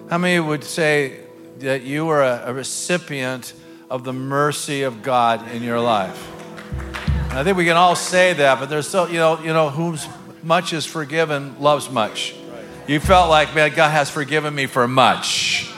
[0.09, 1.19] how many would say
[1.59, 3.53] that you were a, a recipient
[3.87, 6.27] of the mercy of God in your life?
[7.29, 9.69] And I think we can all say that, but there's so you know you know
[9.69, 9.95] whom
[10.41, 12.33] much is forgiven loves much.
[12.51, 12.63] Right.
[12.87, 15.71] You felt like man, God has forgiven me for much.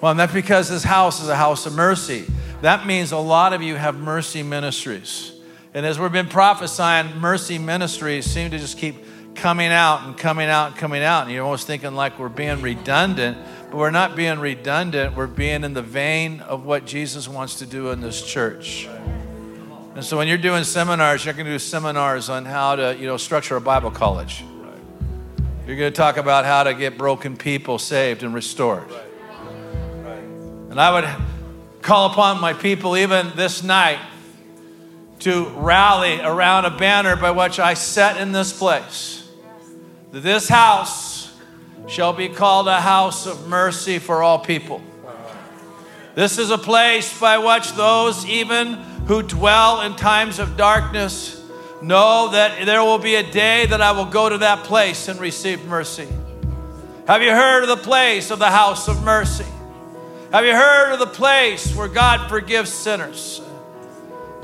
[0.00, 2.26] Well, and that's because this house is a house of mercy.
[2.62, 5.34] That means a lot of you have mercy ministries.
[5.76, 8.96] And as we've been prophesying, mercy ministries seem to just keep
[9.34, 11.24] coming out and coming out and coming out.
[11.24, 13.36] And you're almost thinking like we're being redundant,
[13.70, 15.14] but we're not being redundant.
[15.14, 18.88] We're being in the vein of what Jesus wants to do in this church.
[19.94, 23.06] And so when you're doing seminars, you're going to do seminars on how to, you
[23.06, 24.44] know, structure a Bible college.
[25.66, 28.88] You're going to talk about how to get broken people saved and restored.
[30.70, 33.98] And I would call upon my people even this night
[35.20, 39.28] to rally around a banner by which I set in this place.
[40.12, 41.32] This house
[41.88, 44.82] shall be called a house of mercy for all people.
[46.14, 48.74] This is a place by which those even
[49.06, 51.42] who dwell in times of darkness
[51.82, 55.20] know that there will be a day that I will go to that place and
[55.20, 56.08] receive mercy.
[57.06, 59.46] Have you heard of the place of the house of mercy?
[60.32, 63.40] Have you heard of the place where God forgives sinners?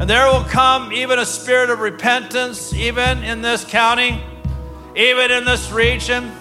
[0.02, 4.20] And there will come even a spirit of repentance, even in this county,
[4.96, 6.32] even in this region,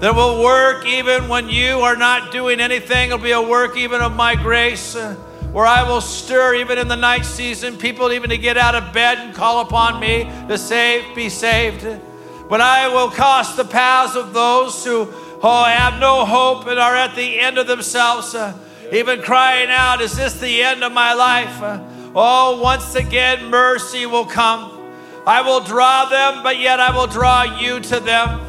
[0.00, 3.08] that will work even when you are not doing anything.
[3.08, 5.14] It'll be a work even of my grace, uh,
[5.52, 8.92] where I will stir even in the night season people even to get out of
[8.92, 11.86] bed and call upon me to save, be saved.
[12.50, 15.08] But I will cross the paths of those who
[15.42, 18.54] oh, have no hope and are at the end of themselves, uh,
[18.92, 21.62] even crying out, Is this the end of my life?
[21.62, 24.70] Uh, oh, once again, mercy will come.
[25.26, 28.40] I will draw them, but yet I will draw you to them.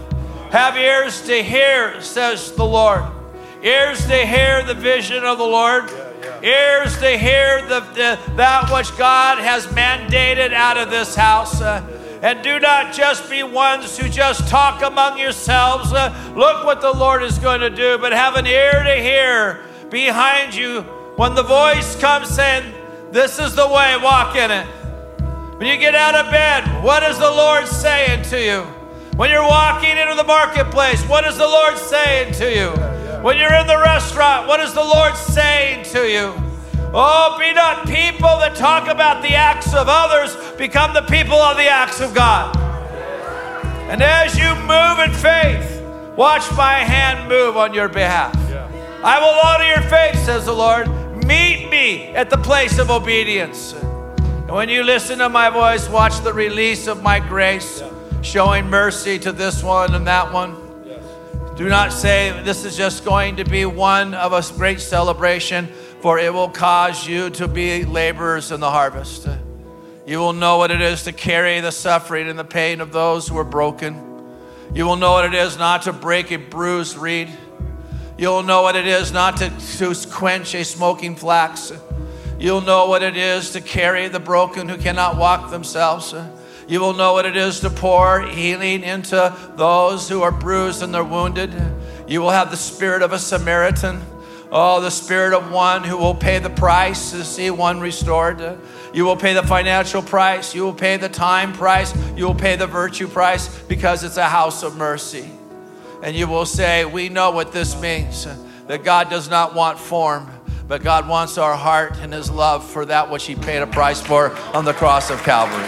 [0.52, 3.04] Have ears to hear, says the Lord.
[3.62, 5.90] Ears to hear the vision of the Lord.
[6.44, 11.62] Ears to hear the, the, that which God has mandated out of this house.
[11.62, 11.82] Uh,
[12.22, 15.92] and do not just be ones who just talk among yourselves.
[15.92, 19.64] Uh, look what the Lord is going to do, but have an ear to hear
[19.90, 20.82] behind you
[21.16, 22.74] when the voice comes saying,
[23.14, 24.66] This is the way, walk in it.
[25.60, 28.62] When you get out of bed, what is the Lord saying to you?
[29.18, 32.70] When you're walking into the marketplace, what is the Lord saying to you?
[33.22, 36.34] When you're in the restaurant, what is the Lord saying to you?
[36.92, 41.56] Oh, be not people that talk about the acts of others, become the people of
[41.58, 42.58] the acts of God.
[43.92, 45.84] And as you move in faith,
[46.18, 48.36] watch my hand move on your behalf.
[49.04, 51.03] I will honor your faith, says the Lord.
[51.26, 53.74] Meet me at the place of obedience.
[53.74, 57.82] And when you listen to my voice, watch the release of my grace,
[58.22, 60.58] showing mercy to this one and that one.
[61.56, 65.70] Do not say this is just going to be one of a great celebration
[66.04, 69.26] for it will cause you to be laborers in the harvest.
[70.06, 73.30] You will know what it is to carry the suffering and the pain of those
[73.30, 73.96] who are broken.
[74.74, 77.30] You will know what it is not to break a bruised reed.
[78.18, 81.72] You'll know what it is not to, to quench a smoking flax.
[82.40, 86.14] You'll know what it is to carry the broken who cannot walk themselves.
[86.68, 90.94] You will know what it is to pour healing into those who are bruised and
[90.94, 91.54] they're wounded.
[92.08, 94.02] You will have the spirit of a Samaritan.
[94.52, 98.60] Oh, the spirit of one who will pay the price to see one restored.
[98.94, 100.54] You will pay the financial price.
[100.54, 101.94] You will pay the time price.
[102.16, 105.28] You will pay the virtue price because it's a house of mercy
[106.04, 108.28] and you will say, We know what this means
[108.68, 110.30] that God does not want form,
[110.68, 114.02] but God wants our heart and His love for that which He paid a price
[114.02, 115.64] for on the cross of Calvary.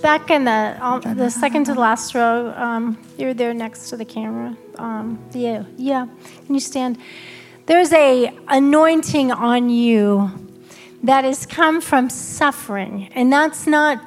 [0.00, 3.96] Back in the, um, the second to the last row, um, you're there next to
[3.96, 4.54] the camera.
[4.76, 6.06] Um, yeah, yeah.
[6.44, 6.98] Can you stand?
[7.66, 10.30] There's a anointing on you
[11.02, 14.04] that has come from suffering, and that's not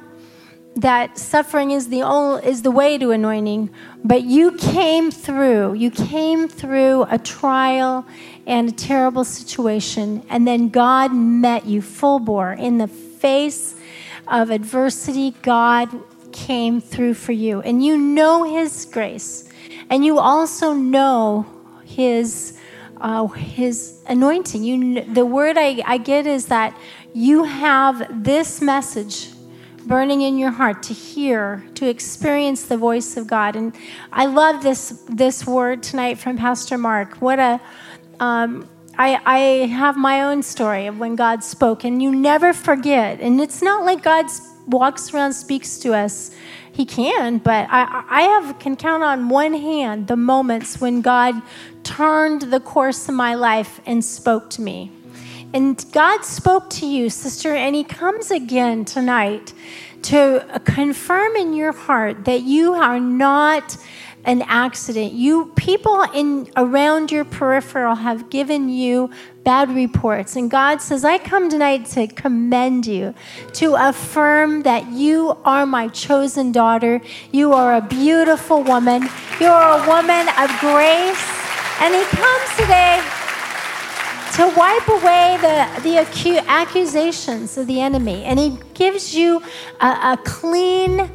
[0.75, 3.71] that suffering is the only, is the way to anointing,
[4.03, 5.73] but you came through.
[5.73, 8.05] You came through a trial
[8.45, 13.73] and a terrible situation, and then God met you full bore in the face
[14.27, 15.31] of adversity.
[15.41, 15.89] God
[16.31, 19.49] came through for you, and you know His grace,
[19.89, 21.47] and you also know
[21.85, 22.56] His
[23.01, 24.63] uh, His anointing.
[24.63, 26.77] You, the word I, I get is that
[27.13, 29.29] you have this message
[29.85, 33.55] burning in your heart to hear, to experience the voice of God.
[33.55, 33.73] And
[34.11, 37.15] I love this this word tonight from Pastor Mark.
[37.15, 37.61] What a
[38.19, 38.67] um,
[38.97, 43.19] I, I have my own story of when God spoke, and you never forget.
[43.21, 44.25] And it's not like God
[44.67, 46.31] walks around, speaks to us.
[46.77, 51.41] He can, but I, I have can count on one hand the moments when God
[51.81, 54.91] turned the course of my life and spoke to me.
[55.55, 59.55] And God spoke to you, sister, and He comes again tonight
[60.03, 63.75] to confirm in your heart that you are not
[64.25, 65.13] an accident.
[65.13, 69.09] You people in around your peripheral have given you
[69.47, 70.35] bad reports.
[70.35, 73.13] And God says, I come tonight to commend you,
[73.53, 76.99] to affirm that you are my chosen daughter.
[77.31, 79.03] You are a beautiful woman.
[79.39, 81.23] You are a woman of grace.
[81.79, 82.99] And He comes today
[84.35, 88.25] to wipe away the, the acu- accusations of the enemy.
[88.25, 89.41] And He gives you
[89.79, 91.09] a, a clean,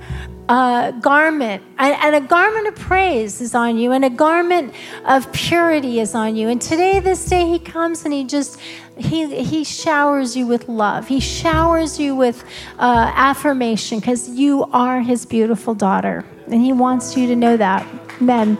[1.00, 4.74] garment, and, and, a garment of praise is on you, and a garment
[5.06, 6.48] of purity is on you.
[6.48, 8.60] And today, this day, He comes and He just
[8.96, 11.08] He He showers you with love.
[11.08, 12.44] He showers you with
[12.78, 17.86] uh, affirmation because you are His beautiful daughter, and He wants you to know that.
[18.20, 18.58] Men,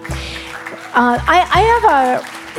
[0.95, 1.85] uh, I, I have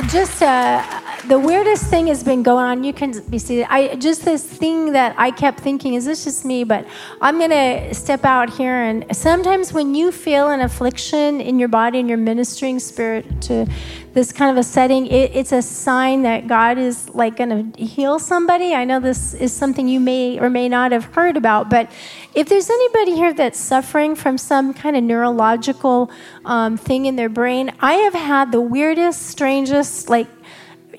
[0.06, 2.84] a just a the weirdest thing has been going on.
[2.84, 3.66] You can be seated.
[3.70, 6.64] I just this thing that I kept thinking is this just me?
[6.64, 6.86] But
[7.22, 12.00] I'm gonna step out here, and sometimes when you feel an affliction in your body
[12.00, 13.66] and you're ministering spirit to
[14.14, 18.20] this kind of a setting, it, it's a sign that God is like gonna heal
[18.20, 18.76] somebody.
[18.76, 21.90] I know this is something you may or may not have heard about, but
[22.36, 26.12] if there's anybody here that's suffering from some kind of neurological
[26.46, 30.28] um, thing in their brain, I have had the weirdest, strangest, like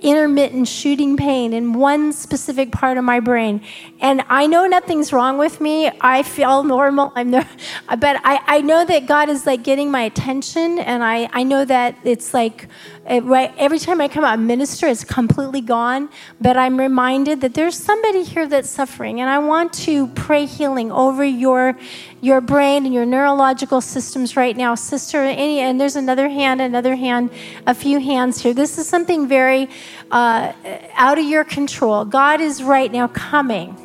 [0.05, 3.62] intermittent shooting pain in one specific part of my brain.
[4.00, 5.90] And I know nothing's wrong with me.
[6.00, 7.11] I feel normal.
[7.16, 7.42] I'm no,
[7.88, 10.78] but I, I know that God is like getting my attention.
[10.78, 12.68] And I, I know that it's like
[13.07, 16.09] every time I come out minister, it's completely gone.
[16.40, 19.20] But I'm reminded that there's somebody here that's suffering.
[19.20, 21.78] And I want to pray healing over your
[22.20, 24.74] your brain and your neurological systems right now.
[24.74, 27.30] Sister, any, and there's another hand, another hand,
[27.66, 28.55] a few hands here.
[28.55, 29.68] This is something very
[30.11, 30.52] uh,
[30.94, 32.05] out of your control.
[32.07, 33.76] God is right now coming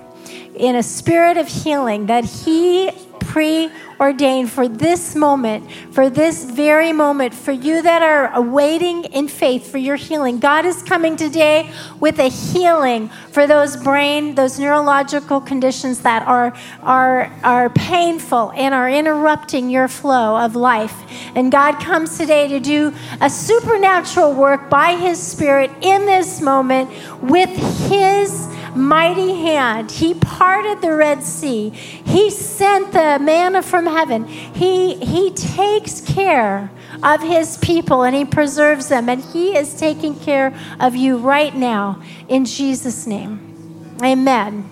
[0.55, 2.91] in a spirit of healing that He
[3.29, 9.71] preordained for this moment, for this very moment, for you that are awaiting in faith
[9.71, 10.39] for your healing.
[10.39, 16.55] God is coming today with a healing for those brain, those neurological conditions that are,
[16.81, 20.95] are, are painful and are interrupting your flow of life.
[21.35, 26.89] And God comes today to do a supernatural work by His Spirit in this moment
[27.21, 27.49] with
[27.89, 29.91] His mighty hand.
[29.91, 31.69] He parted the Red Sea.
[31.69, 34.25] He sent the manna from heaven.
[34.25, 36.71] He, he takes care
[37.03, 39.09] of his people and he preserves them.
[39.09, 43.97] And he is taking care of you right now in Jesus' name.
[44.03, 44.69] Amen.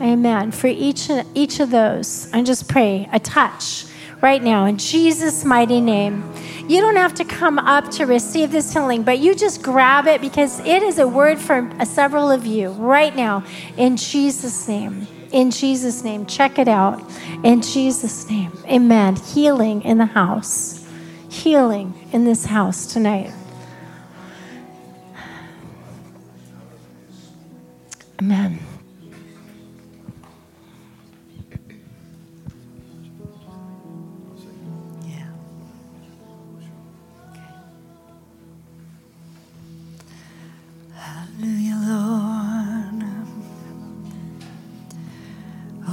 [0.00, 0.50] Amen.
[0.50, 3.86] For each, each of those, I just pray a touch
[4.20, 6.24] right now in Jesus' mighty name.
[6.68, 10.20] You don't have to come up to receive this healing, but you just grab it
[10.20, 13.44] because it is a word for uh, several of you right now
[13.76, 15.06] in Jesus' name.
[15.32, 16.26] In Jesus' name.
[16.26, 17.02] Check it out.
[17.44, 18.52] In Jesus' name.
[18.66, 19.16] Amen.
[19.16, 20.84] Healing in the house.
[21.28, 23.32] Healing in this house tonight.
[28.20, 28.58] Amen.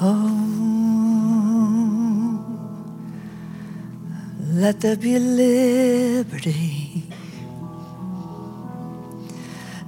[0.06, 0.40] Oh,
[4.54, 7.04] let there be liberty.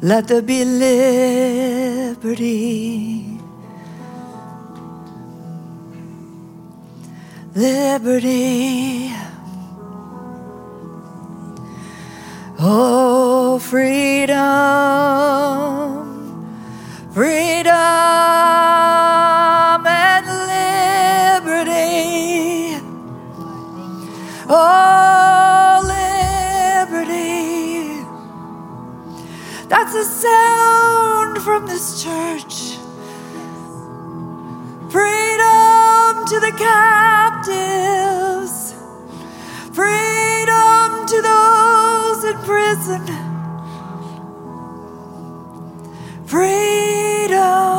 [0.01, 2.15] Let there be liberty.
[7.55, 9.11] liberty.
[12.57, 14.37] Oh, freedom,
[17.11, 17.73] freedom
[19.85, 20.25] and
[21.43, 22.79] liberty.
[24.47, 25.83] Oh,
[26.87, 28.05] liberty.
[29.67, 32.77] That's a sound from this church.
[34.89, 38.15] Freedom to the captives.
[39.73, 41.64] Freedom to those
[42.45, 43.01] prison.
[46.27, 47.74] Freedom.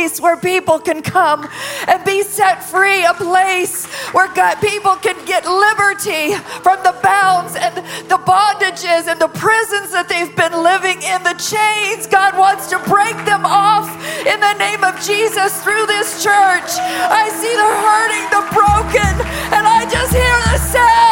[0.00, 1.46] Place where people can come
[1.86, 3.84] and be set free, a place
[4.14, 6.32] where God, people can get liberty
[6.64, 7.76] from the bounds and
[8.08, 12.06] the bondages and the prisons that they've been living in, the chains.
[12.06, 13.92] God wants to break them off
[14.24, 16.70] in the name of Jesus through this church.
[17.12, 19.14] I see the hurting, the broken,
[19.52, 21.09] and I just hear the sound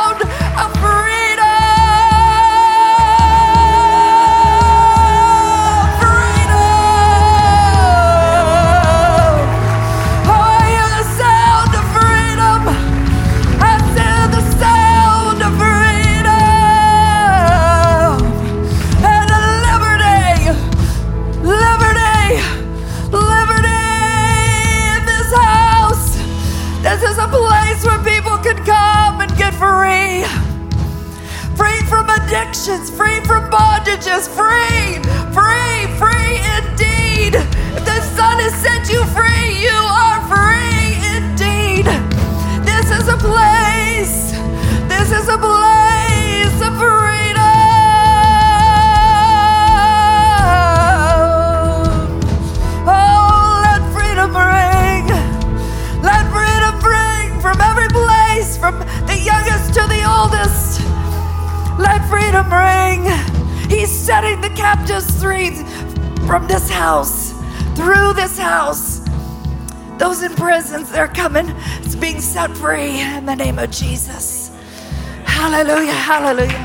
[76.09, 76.65] Hallelujah, hallelujah.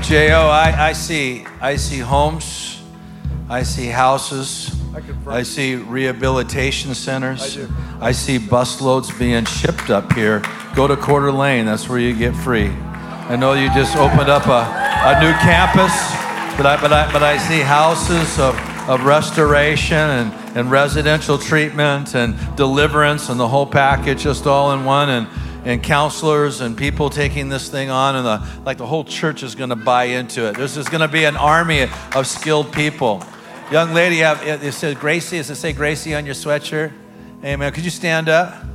[0.00, 2.80] Jo, I, I see I see homes,
[3.48, 5.02] I see houses, I.
[5.26, 7.56] I see rehabilitation centers.
[7.56, 7.68] I do.
[8.00, 10.40] I see busloads being shipped up here.
[10.76, 12.68] Go to Coeur d'Alene, that's where you get free.
[12.68, 14.64] I know you just opened up a,
[15.08, 15.90] a new campus,
[16.56, 18.54] but I, but, I, but I see houses of,
[18.88, 24.84] of restoration and, and residential treatment and deliverance and the whole package just all in
[24.84, 25.08] one.
[25.08, 25.28] And,
[25.64, 29.54] and counselors and people taking this thing on, and the, like the whole church is
[29.54, 30.56] going to buy into it.
[30.56, 31.82] There's going to be an army
[32.14, 33.22] of skilled people.
[33.70, 35.36] Young lady, you it says Gracie.
[35.36, 36.92] Does it say Gracie on your sweatshirt?
[37.44, 37.72] Amen.
[37.72, 38.69] Could you stand up?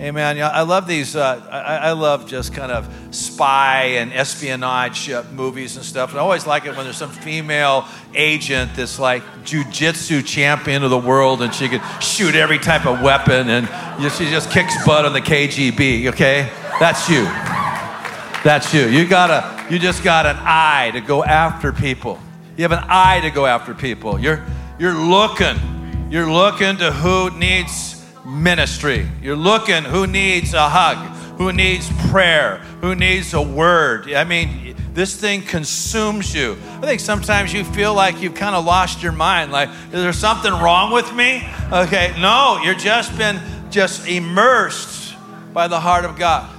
[0.00, 0.38] Amen.
[0.38, 1.14] Yeah, I love these.
[1.14, 6.12] Uh, I, I love just kind of spy and espionage uh, movies and stuff.
[6.12, 10.90] And I always like it when there's some female agent that's like jujitsu champion of
[10.90, 13.68] the world, and she can shoot every type of weapon, and
[14.10, 16.06] she just kicks butt on the KGB.
[16.06, 17.24] Okay, that's you.
[18.42, 18.86] That's you.
[18.86, 22.18] You gotta, you just got an eye to go after people.
[22.56, 24.18] You have an eye to go after people.
[24.18, 24.42] You're
[24.78, 26.08] you're looking.
[26.10, 29.08] You're looking to who needs ministry.
[29.22, 30.96] You're looking who needs a hug,
[31.38, 34.12] who needs prayer, who needs a word.
[34.12, 36.58] I mean, this thing consumes you.
[36.82, 39.52] I think sometimes you feel like you've kind of lost your mind.
[39.52, 41.42] Like, is there something wrong with me?
[41.72, 43.40] Okay, no, you're just been
[43.70, 45.14] just immersed
[45.54, 46.50] by the heart of God.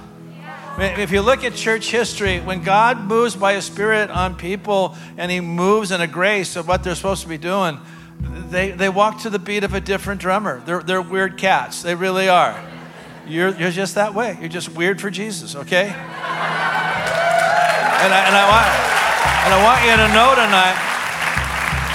[0.78, 5.30] If you look at church history, when God moves by His Spirit on people and
[5.30, 7.78] He moves in a grace of what they're supposed to be doing,
[8.20, 10.60] they, they walk to the beat of a different drummer.
[10.64, 11.82] They're, they're weird cats.
[11.82, 12.60] They really are.
[13.26, 14.36] You're, you're just that way.
[14.40, 15.86] You're just weird for Jesus, okay?
[18.02, 18.66] And I, and, I want,
[19.44, 20.76] and I want you to know tonight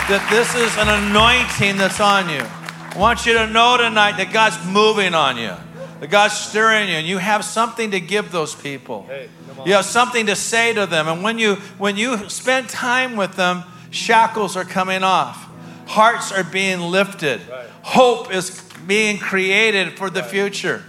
[0.07, 2.41] that this is an anointing that's on you.
[2.41, 5.51] I want you to know tonight that God's moving on you.
[5.99, 9.05] That God's stirring you, and you have something to give those people.
[9.07, 9.29] Hey,
[9.65, 11.07] you have something to say to them.
[11.07, 15.46] And when you when you spend time with them, shackles are coming off.
[15.87, 17.41] Hearts are being lifted.
[17.49, 17.69] Right.
[17.81, 20.29] Hope is being created for the right.
[20.29, 20.83] future.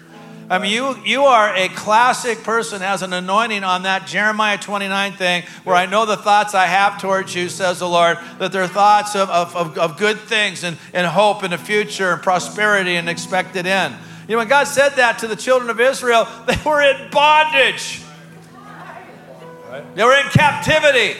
[0.51, 5.13] I mean, you, you are a classic person, has an anointing on that Jeremiah 29
[5.13, 8.67] thing, where I know the thoughts I have towards you, says the Lord, that they're
[8.67, 13.11] thoughts of, of, of, good things and, and hope in the future and prosperity and
[13.11, 13.95] expected end.
[14.27, 18.03] You know, when God said that to the children of Israel, they were in bondage.
[19.95, 21.19] They were in captivity.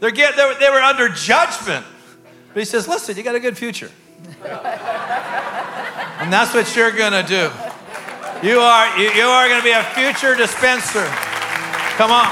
[0.00, 1.86] They're get, they, were, they were under judgment.
[2.54, 3.90] But he says, listen, you got a good future.
[4.44, 7.50] and that's what you're going to do.
[8.46, 11.04] You are, you, you are going to be a future dispenser.
[11.96, 12.28] Come on.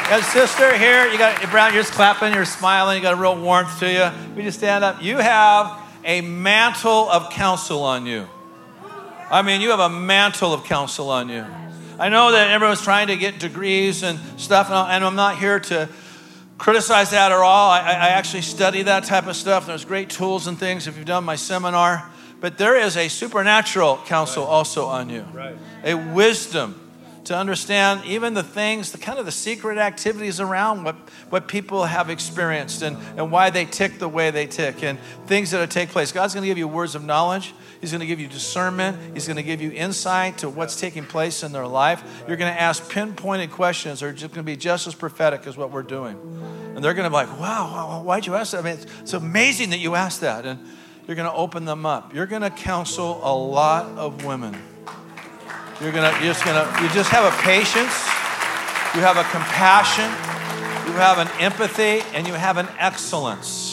[0.00, 1.06] You got a sister here.
[1.08, 1.74] You got Brown.
[1.74, 2.32] You're just clapping.
[2.32, 2.96] You're smiling.
[2.96, 4.10] You got a real warmth to you.
[4.34, 5.02] We just stand up.
[5.02, 8.26] You have a mantle of counsel on you.
[9.30, 11.44] I mean, you have a mantle of counsel on you.
[11.98, 15.88] I know that everyone's trying to get degrees and stuff, and I'm not here to
[16.58, 17.70] criticize that at all.
[17.70, 19.66] I, I actually study that type of stuff.
[19.66, 22.10] There's great tools and things if you've done my seminar.
[22.40, 24.50] But there is a supernatural counsel right.
[24.50, 25.56] also on you, right.
[25.84, 26.80] a wisdom
[27.26, 30.94] to understand even the things, the kind of the secret activities around what,
[31.28, 35.50] what people have experienced and, and why they tick the way they tick and things
[35.50, 36.12] that take place.
[36.12, 37.52] God's going to give you words of knowledge.
[37.80, 39.14] He's going to give you discernment.
[39.14, 42.24] He's going to give you insight to what's taking place in their life.
[42.26, 45.46] You're going to ask pinpointed questions that are just going to be just as prophetic
[45.46, 46.16] as what we're doing.
[46.74, 48.58] And they're going to be like, wow, why'd you ask that?
[48.58, 50.46] I mean, it's, it's amazing that you asked that.
[50.46, 50.60] And
[51.06, 52.14] you're going to open them up.
[52.14, 54.56] You're going to counsel a lot of women.
[55.80, 57.92] You're gonna, you're just gonna, you just have a patience,
[58.94, 60.04] you have a compassion,
[60.88, 63.65] you have an empathy, and you have an excellence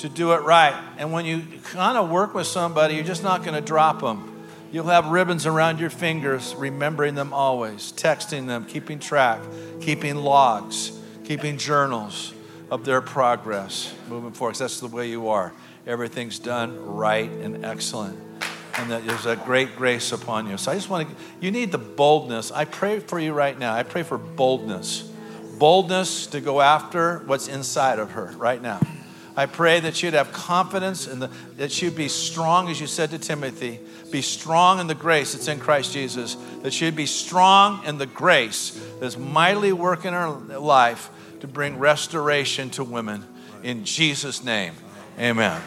[0.00, 0.74] to do it right.
[0.98, 4.26] And when you kind of work with somebody, you're just not gonna drop them.
[4.72, 9.40] You'll have ribbons around your fingers, remembering them always, texting them, keeping track,
[9.80, 12.32] keeping logs, keeping journals
[12.70, 14.54] of their progress moving forward.
[14.56, 15.52] That's the way you are.
[15.86, 18.18] Everything's done right and excellent
[18.78, 20.56] and that there's a great grace upon you.
[20.56, 22.50] So I just want to, you need the boldness.
[22.50, 23.74] I pray for you right now.
[23.74, 25.02] I pray for boldness.
[25.58, 28.80] Boldness to go after what's inside of her right now.
[29.36, 31.22] I pray that you'd have confidence and
[31.56, 35.48] that you'd be strong, as you said to Timothy, be strong in the grace that's
[35.48, 40.30] in Christ Jesus, that you'd be strong in the grace that's mightily working in her
[40.58, 41.10] life
[41.40, 43.24] to bring restoration to women.
[43.62, 44.74] In Jesus' name,
[45.18, 45.60] amen.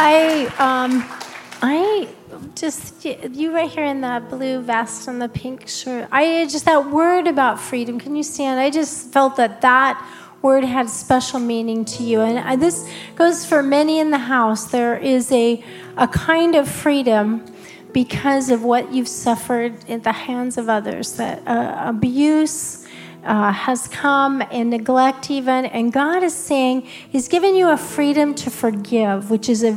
[0.00, 1.17] I um,
[1.60, 2.08] I
[2.54, 6.08] just you right here in that blue vest and the pink shirt.
[6.12, 7.98] I just that word about freedom.
[7.98, 8.60] Can you stand?
[8.60, 10.04] I just felt that that
[10.40, 14.66] word had special meaning to you, and I, this goes for many in the house.
[14.66, 15.64] There is a
[15.96, 17.44] a kind of freedom
[17.92, 21.14] because of what you've suffered at the hands of others.
[21.14, 22.86] That uh, abuse
[23.28, 25.66] uh, has come and neglect, even.
[25.66, 29.76] And God is saying He's given you a freedom to forgive, which is a,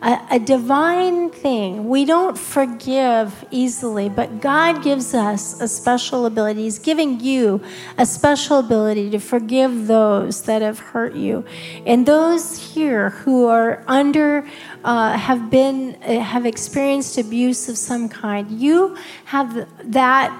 [0.00, 1.88] a, a divine thing.
[1.88, 6.62] We don't forgive easily, but God gives us a special ability.
[6.62, 7.60] He's giving you
[7.98, 11.44] a special ability to forgive those that have hurt you.
[11.84, 14.46] And those here who are under,
[14.84, 20.32] uh, have been, uh, have experienced abuse of some kind, you have that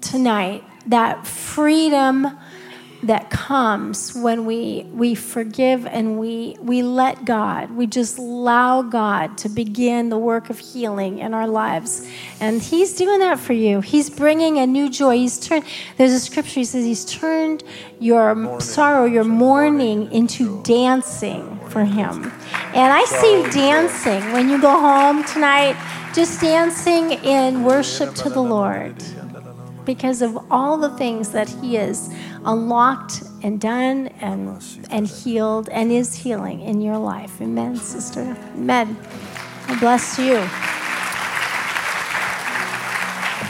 [0.00, 2.38] tonight that freedom
[3.02, 7.70] that comes when we we forgive and we we let God.
[7.70, 12.06] We just allow God to begin the work of healing in our lives.
[12.40, 13.80] And he's doing that for you.
[13.80, 15.16] He's bringing a new joy.
[15.16, 15.64] He's turned
[15.96, 17.62] there's a scripture he says he's turned
[18.00, 18.60] your morning.
[18.60, 22.32] sorrow, your mourning into dancing for him.
[22.74, 25.76] And I see you dancing when you go home tonight,
[26.14, 28.96] just dancing in worship to the Lord
[29.88, 32.14] because of all the things that He has
[32.44, 37.40] unlocked and done and, and healed and is healing in your life.
[37.40, 38.36] Amen, sister.
[38.54, 38.94] Amen.
[39.66, 40.36] I bless you.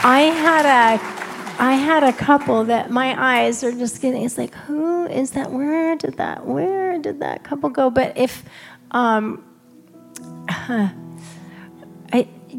[0.01, 1.19] I had a
[1.61, 4.23] I had a couple that my eyes are just getting.
[4.23, 5.51] It's like, who is that?
[5.51, 6.45] Where did that?
[6.45, 7.89] Where did that couple go?
[7.89, 8.45] But if,
[8.91, 9.43] um,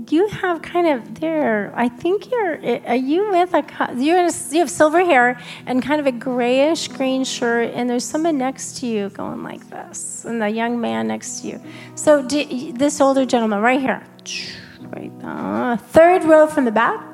[0.09, 1.72] you have kind of there.
[1.74, 2.59] I think you're.
[2.86, 3.64] Are you with a?
[3.96, 7.88] You're in a, you have silver hair and kind of a grayish green shirt, and
[7.88, 11.62] there's someone next to you going like this, and the young man next to you.
[11.94, 14.07] So do, this older gentleman right here,
[14.80, 17.07] right, uh, third row from the back.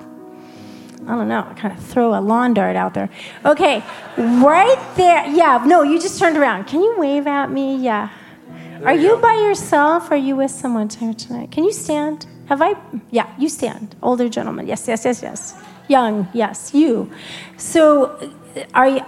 [1.06, 1.46] I don't know.
[1.48, 3.08] I kind of throw a lawn dart out there.
[3.44, 3.82] Okay,
[4.16, 5.24] right there.
[5.28, 5.62] Yeah.
[5.64, 6.64] No, you just turned around.
[6.64, 7.76] Can you wave at me?
[7.76, 8.10] Yeah.
[8.48, 10.10] There Are you, you by yourself?
[10.10, 11.52] Or are you with someone here tonight?
[11.52, 12.26] Can you stand?
[12.48, 12.76] Have I?
[13.10, 13.96] Yeah, you stand.
[14.02, 14.66] Older gentleman.
[14.66, 15.54] Yes, yes, yes, yes.
[15.88, 16.28] Young.
[16.32, 17.10] Yes, you.
[17.56, 18.32] So,
[18.72, 19.04] I,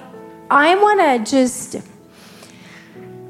[0.51, 1.77] I want to just.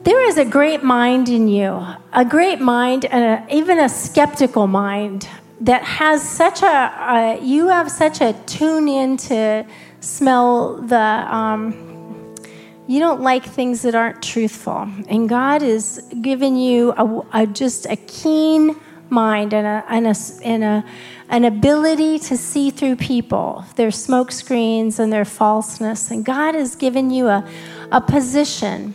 [0.04, 1.84] There is a great mind in you,
[2.14, 5.28] a great mind, and a, even a skeptical mind
[5.60, 7.38] that has such a.
[7.42, 9.66] you have such a tune in to
[10.00, 10.96] smell the.
[10.96, 11.84] Um,
[12.86, 17.84] you don't like things that aren't truthful, and God is giving you a, a just
[17.84, 18.74] a keen
[19.10, 20.84] mind and, a, and, a, and a,
[21.28, 26.10] an ability to see through people, their smoke screens and their falseness.
[26.10, 27.48] And God has given you a,
[27.92, 28.94] a position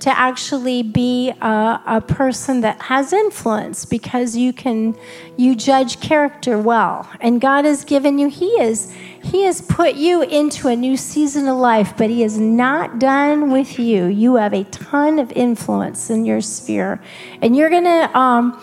[0.00, 4.96] to actually be a, a, person that has influence because you can
[5.36, 7.10] you judge character well.
[7.20, 8.92] And god has given you he is
[9.22, 13.50] he has put you into a new season of life but he is not done
[13.50, 14.04] with you.
[14.04, 17.00] You have a ton of influence in your sphere.
[17.40, 18.62] And you're gonna um,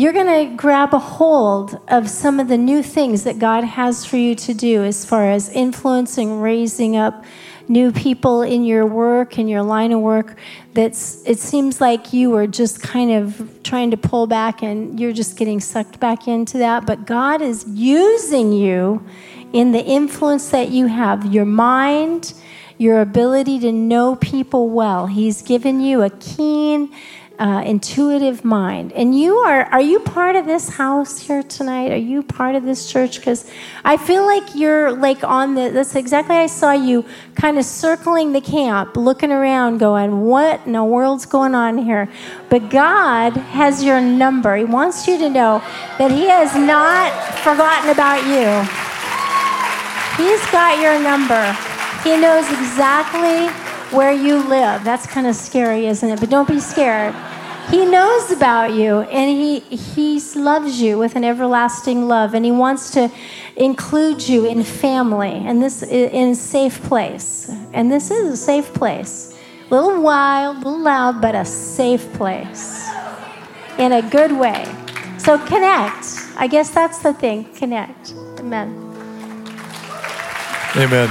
[0.00, 4.04] you're going to grab a hold of some of the new things that God has
[4.04, 7.24] for you to do as far as influencing, raising up
[7.68, 10.36] new people in your work in your line of work
[10.72, 15.12] that's it seems like you were just kind of trying to pull back and you're
[15.12, 19.00] just getting sucked back into that but god is using you
[19.52, 22.34] in the influence that you have your mind
[22.80, 25.06] your ability to know people well.
[25.06, 26.90] He's given you a keen
[27.40, 28.92] uh, intuitive mind.
[28.92, 31.90] And you are, are you part of this house here tonight?
[31.90, 33.16] Are you part of this church?
[33.16, 33.50] Because
[33.82, 37.02] I feel like you're like on the, that's exactly, I saw you
[37.36, 42.10] kind of circling the camp, looking around, going, what in the world's going on here?
[42.50, 44.54] But God has your number.
[44.56, 45.62] He wants you to know
[45.96, 48.60] that He has not forgotten about you.
[50.22, 51.56] He's got your number.
[52.04, 53.48] He knows exactly
[53.96, 54.84] where you live.
[54.84, 56.20] That's kind of scary, isn't it?
[56.20, 57.14] But don't be scared.
[57.70, 62.50] He knows about you and he, he loves you with an everlasting love and he
[62.50, 63.12] wants to
[63.54, 67.48] include you in family and this in a safe place.
[67.72, 69.38] And this is a safe place.
[69.70, 72.90] A little wild, a little loud, but a safe place
[73.78, 74.64] in a good way.
[75.18, 76.06] So connect.
[76.36, 77.44] I guess that's the thing.
[77.54, 78.14] Connect.
[78.40, 78.68] Amen.
[80.74, 81.08] Amen.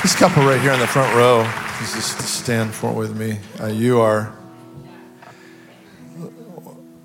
[0.00, 1.42] This couple right here in the front row,
[1.80, 3.38] just stand for with me.
[3.60, 4.39] Uh, you are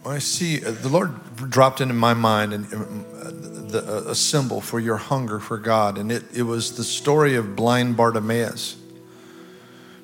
[0.05, 1.11] I see uh, the Lord
[1.49, 3.31] dropped into my mind and uh,
[3.71, 7.55] the, a symbol for your hunger for God, and it, it was the story of
[7.55, 8.77] blind Bartimaeus,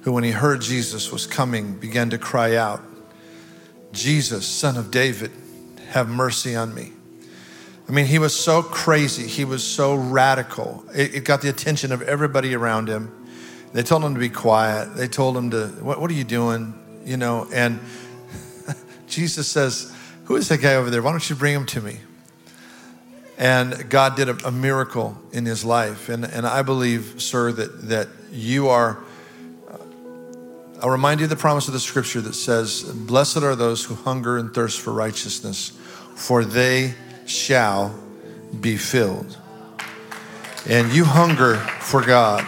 [0.02, 2.82] who, when he heard Jesus was coming, began to cry out,
[3.91, 5.32] Jesus, son of David,
[5.89, 6.93] have mercy on me.
[7.88, 9.28] I mean, he was so crazy.
[9.28, 10.84] He was so radical.
[10.95, 13.12] It, it, got the attention of everybody around him.
[13.74, 14.95] They told him to be quiet.
[14.95, 16.74] They told him to, what, what are you doing?
[17.04, 17.82] You know, and
[19.12, 19.93] Jesus says,
[20.26, 21.01] Who is that guy over there?
[21.01, 21.99] Why don't you bring him to me?
[23.38, 26.09] And God did a, a miracle in his life.
[26.09, 28.99] And, and I believe, sir, that, that you are.
[29.70, 29.78] Uh,
[30.82, 33.95] I'll remind you of the promise of the scripture that says, Blessed are those who
[33.95, 35.78] hunger and thirst for righteousness,
[36.16, 36.93] for they
[37.26, 37.99] shall
[38.59, 39.38] be filled.
[40.70, 42.45] And you hunger for God.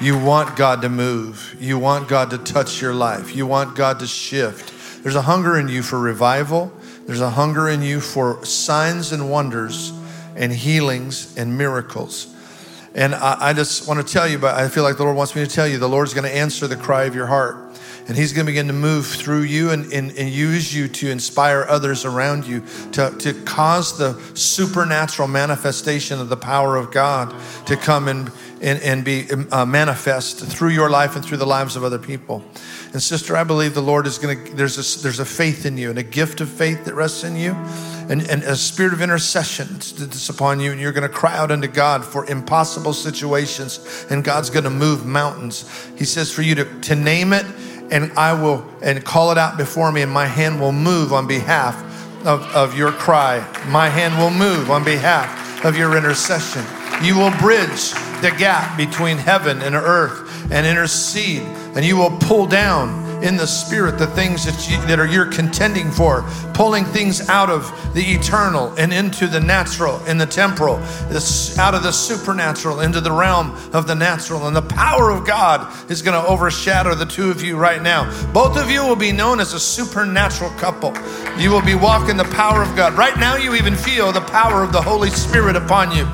[0.00, 1.56] You want God to move.
[1.58, 3.34] You want God to touch your life.
[3.34, 4.69] You want God to shift.
[5.02, 6.72] There's a hunger in you for revival.
[7.06, 9.92] There's a hunger in you for signs and wonders
[10.36, 12.34] and healings and miracles.
[12.94, 15.34] And I, I just want to tell you, but I feel like the Lord wants
[15.34, 17.56] me to tell you the Lord's going to answer the cry of your heart.
[18.08, 21.10] And He's going to begin to move through you and, and, and use you to
[21.10, 27.32] inspire others around you, to, to cause the supernatural manifestation of the power of God
[27.66, 31.76] to come and, and, and be uh, manifest through your life and through the lives
[31.76, 32.42] of other people.
[32.92, 35.78] And sister, I believe the Lord is going to, there's a, there's a faith in
[35.78, 39.00] you and a gift of faith that rests in you and, and a spirit of
[39.00, 40.72] intercession that's upon you.
[40.72, 44.70] And you're going to cry out unto God for impossible situations and God's going to
[44.70, 45.70] move mountains.
[45.96, 47.46] He says for you to, to name it
[47.92, 51.28] and I will, and call it out before me and my hand will move on
[51.28, 51.76] behalf
[52.26, 53.38] of, of your cry.
[53.68, 56.64] My hand will move on behalf of your intercession.
[57.02, 61.42] You will bridge the gap between heaven and earth and intercede,
[61.74, 65.30] and you will pull down in the spirit the things that, you, that are you're
[65.30, 66.22] contending for,
[66.54, 71.74] pulling things out of the eternal and into the natural and the temporal, this, out
[71.74, 74.46] of the supernatural into the realm of the natural.
[74.46, 78.10] And the power of God is going to overshadow the two of you right now.
[78.32, 80.94] Both of you will be known as a supernatural couple.
[81.38, 82.94] You will be walking the power of God.
[82.94, 86.06] Right now, you even feel the power of the Holy Spirit upon you.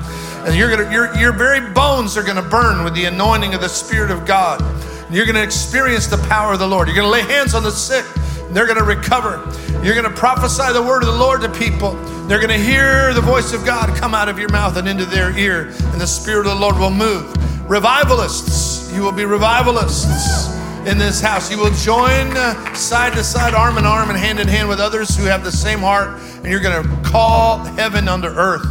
[0.45, 3.61] And you're gonna, your, your very bones are going to burn with the anointing of
[3.61, 4.61] the Spirit of God.
[5.09, 6.87] You're going to experience the power of the Lord.
[6.87, 8.05] You're going to lay hands on the sick,
[8.41, 9.41] and they're going to recover.
[9.83, 11.93] You're going to prophesy the word of the Lord to people.
[12.27, 15.05] They're going to hear the voice of God come out of your mouth and into
[15.05, 17.33] their ear, and the Spirit of the Lord will move.
[17.69, 20.55] Revivalists, you will be revivalists
[20.85, 21.49] in this house.
[21.49, 24.79] You will join uh, side to side, arm in arm, and hand in hand with
[24.79, 28.65] others who have the same heart, and you're going to call heaven unto earth.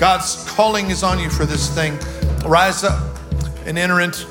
[0.00, 1.98] God's calling is on you for this thing.
[2.44, 3.16] Rise up
[3.64, 4.26] and enter into,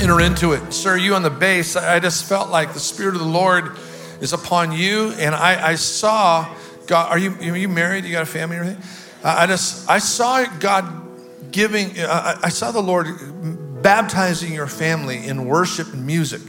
[0.00, 0.72] enter into it.
[0.72, 3.76] Sir, you on the bass, I just felt like the Spirit of the Lord
[4.20, 6.52] is upon you, and I, I saw
[6.86, 7.10] God.
[7.10, 8.04] Are you, are you married?
[8.04, 8.82] You got a family or anything?
[9.22, 15.26] I just, I saw God giving, uh, I, I saw the Lord baptizing your family
[15.26, 16.40] in worship and music.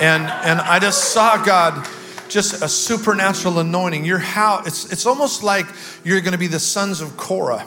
[0.00, 1.86] and, and I just saw God
[2.28, 4.04] just a supernatural anointing.
[4.04, 5.66] Your house, it's, it's almost like
[6.04, 7.66] you're going to be the sons of Korah.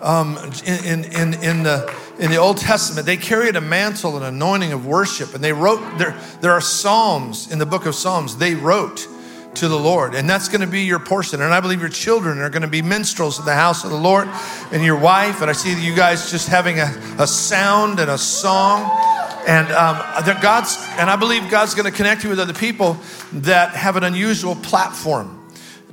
[0.00, 4.72] Um, in, in, in, the, in the Old Testament, they carried a mantle and anointing
[4.72, 8.54] of worship, and they wrote, there, there are Psalms in the book of Psalms, they
[8.54, 9.08] wrote
[9.54, 11.42] to the Lord, and that's going to be your portion.
[11.42, 13.96] And I believe your children are going to be minstrels in the house of the
[13.96, 14.28] Lord,
[14.70, 15.40] and your wife.
[15.40, 18.88] And I see you guys just having a, a sound and a song
[19.48, 19.96] and um,
[20.42, 22.98] God's, and I believe God's going to connect you with other people
[23.32, 25.37] that have an unusual platform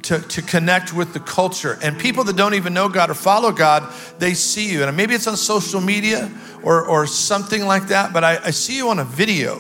[0.05, 1.77] to, to connect with the culture.
[1.81, 4.83] And people that don't even know God or follow God, they see you.
[4.83, 6.31] And maybe it's on social media
[6.63, 9.59] or, or something like that, but I, I see you on a video.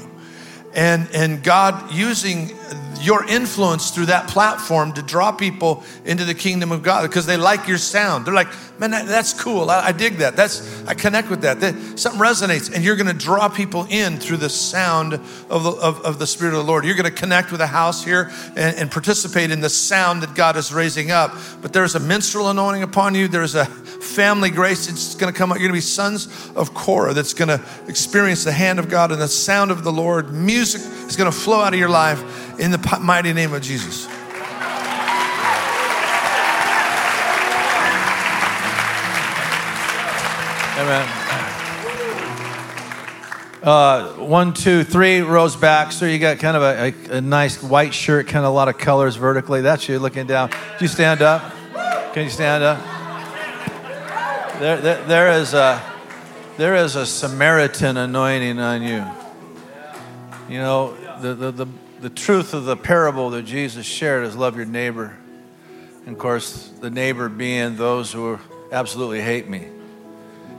[0.73, 2.49] And, and God using
[3.05, 7.37] your influence through that platform to draw people into the kingdom of God because they
[7.37, 8.25] like your sound.
[8.25, 8.47] They're like,
[8.79, 9.69] man, that, that's cool.
[9.69, 10.35] I, I, dig that.
[10.35, 11.59] That's I connect with that.
[11.61, 15.71] that something resonates, and you're going to draw people in through the sound of the,
[15.71, 16.83] of, of the Spirit of the Lord.
[16.85, 20.33] You're going to connect with a house here and, and participate in the sound that
[20.33, 21.35] God is raising up.
[21.61, 23.27] But there's a minstrel anointing upon you.
[23.27, 25.57] There's a family grace that's going to come up.
[25.57, 29.11] You're going to be sons of Korah that's going to experience the hand of God
[29.11, 30.33] and the sound of the Lord.
[30.33, 34.07] Music is going to flow out of your life in the mighty name of Jesus.
[40.77, 41.07] Amen.
[43.63, 45.91] Uh, one, two, three rows back.
[45.91, 48.67] So you got kind of a, a, a, nice white shirt, kind of a lot
[48.67, 49.61] of colors vertically.
[49.61, 50.49] That's you looking down.
[50.49, 51.41] Do you stand up?
[52.13, 52.79] Can you stand up?
[54.59, 55.81] There, there, there is a
[56.57, 59.03] there is a Samaritan anointing on you.
[60.47, 61.67] You know, the, the, the,
[62.05, 65.17] the truth of the parable that Jesus shared is love your neighbor.
[66.05, 68.37] And of course, the neighbor being those who
[68.71, 69.69] absolutely hate me.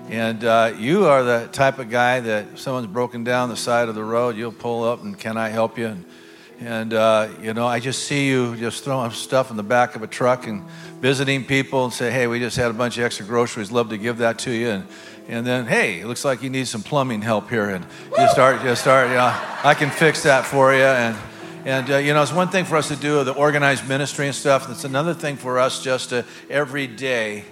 [0.08, 3.94] And uh, you are the type of guy that someone's broken down the side of
[3.94, 5.86] the road, you'll pull up and can I help you?
[5.86, 6.04] And,
[6.58, 10.02] and uh, you know, I just see you just throwing stuff in the back of
[10.02, 10.64] a truck and
[10.98, 13.98] visiting people and say, hey, we just had a bunch of extra groceries, love to
[13.98, 14.70] give that to you.
[14.70, 14.88] And,
[15.28, 17.70] and then, hey, it looks like you need some plumbing help here.
[17.70, 17.86] And
[18.18, 19.32] you start, you start, you know,
[19.62, 20.80] I can fix that for you.
[20.80, 21.16] And,
[21.66, 24.34] and uh, you know, it's one thing for us to do the organized ministry and
[24.34, 24.70] stuff.
[24.70, 27.44] It's another thing for us just to every day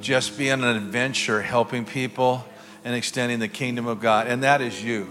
[0.00, 2.44] just be on an adventure helping people
[2.84, 4.28] and extending the kingdom of God.
[4.28, 5.08] And that is you.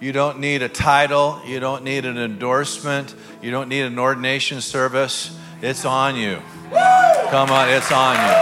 [0.00, 4.62] You don't need a title, you don't need an endorsement, you don't need an ordination
[4.62, 5.38] service.
[5.60, 6.40] It's on you.
[6.70, 8.34] Come on, it's on you.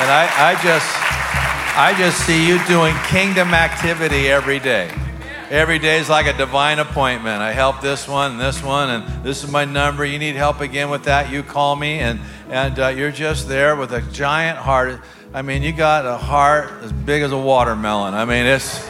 [0.00, 0.96] And I, I just
[1.78, 4.90] I just see you doing kingdom activity every day.
[5.50, 7.40] Every day is like a divine appointment.
[7.40, 10.04] I help this one and this one, and this is my number.
[10.04, 12.20] You need help again with that, you call me, and
[12.50, 15.00] and uh, you're just there with a giant heart.
[15.32, 18.12] I mean, you got a heart as big as a watermelon.
[18.12, 18.86] I mean, it's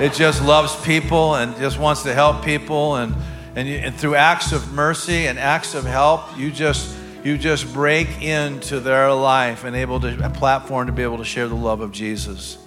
[0.00, 3.14] it just loves people and just wants to help people, and
[3.54, 7.72] and, you, and through acts of mercy and acts of help, you just you just
[7.72, 11.54] break into their life and able to a platform to be able to share the
[11.54, 12.58] love of Jesus.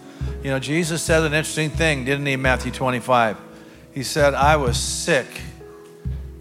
[0.43, 3.38] You know, Jesus said an interesting thing, didn't he, Matthew 25?
[3.93, 5.28] He said, I was sick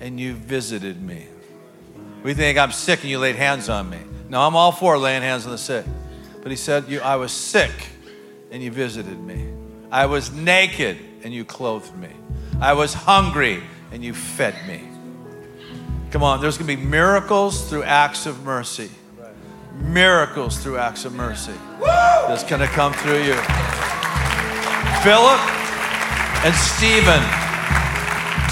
[0.00, 1.26] and you visited me.
[2.22, 3.98] We think I'm sick and you laid hands on me.
[4.28, 5.86] No, I'm all for laying hands on the sick.
[6.42, 7.70] But he said, you, I was sick
[8.50, 9.48] and you visited me.
[9.90, 12.10] I was naked and you clothed me.
[12.60, 13.62] I was hungry
[13.92, 14.88] and you fed me.
[16.10, 18.90] Come on, there's going to be miracles through acts of mercy.
[19.80, 23.34] Miracles through acts of mercy that's going to come through you.
[25.02, 25.40] Philip
[26.44, 27.22] and Stephen,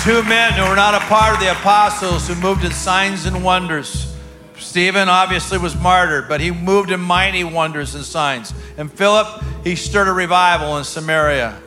[0.03, 3.45] two men who were not a part of the apostles who moved in signs and
[3.45, 4.15] wonders.
[4.57, 8.55] Stephen obviously was martyred, but he moved in mighty wonders and signs.
[8.77, 9.27] And Philip,
[9.65, 11.61] he stirred a revival in Samaria.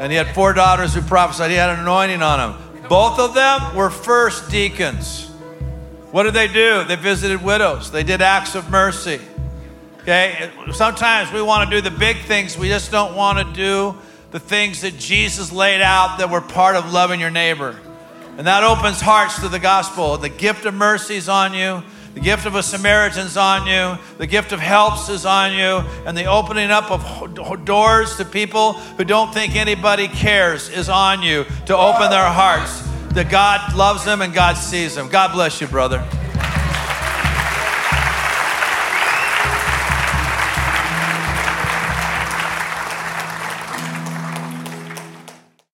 [0.00, 1.50] And he had four daughters who prophesied.
[1.50, 2.82] He had an anointing on them.
[2.88, 5.27] Both of them were first deacons.
[6.10, 6.84] What did they do?
[6.84, 9.20] They visited widows, they did acts of mercy.
[10.00, 10.50] Okay?
[10.72, 13.94] Sometimes we want to do the big things, we just don't want to do
[14.30, 17.78] the things that Jesus laid out that were part of loving your neighbor.
[18.36, 20.16] And that opens hearts to the gospel.
[20.16, 21.82] The gift of mercy is on you.
[22.14, 23.98] The gift of a Samaritan's on you.
[24.18, 25.82] The gift of helps is on you.
[26.06, 31.22] And the opening up of doors to people who don't think anybody cares is on
[31.22, 35.08] you to open their hearts that God loves them and God sees them.
[35.08, 36.06] God bless you, brother.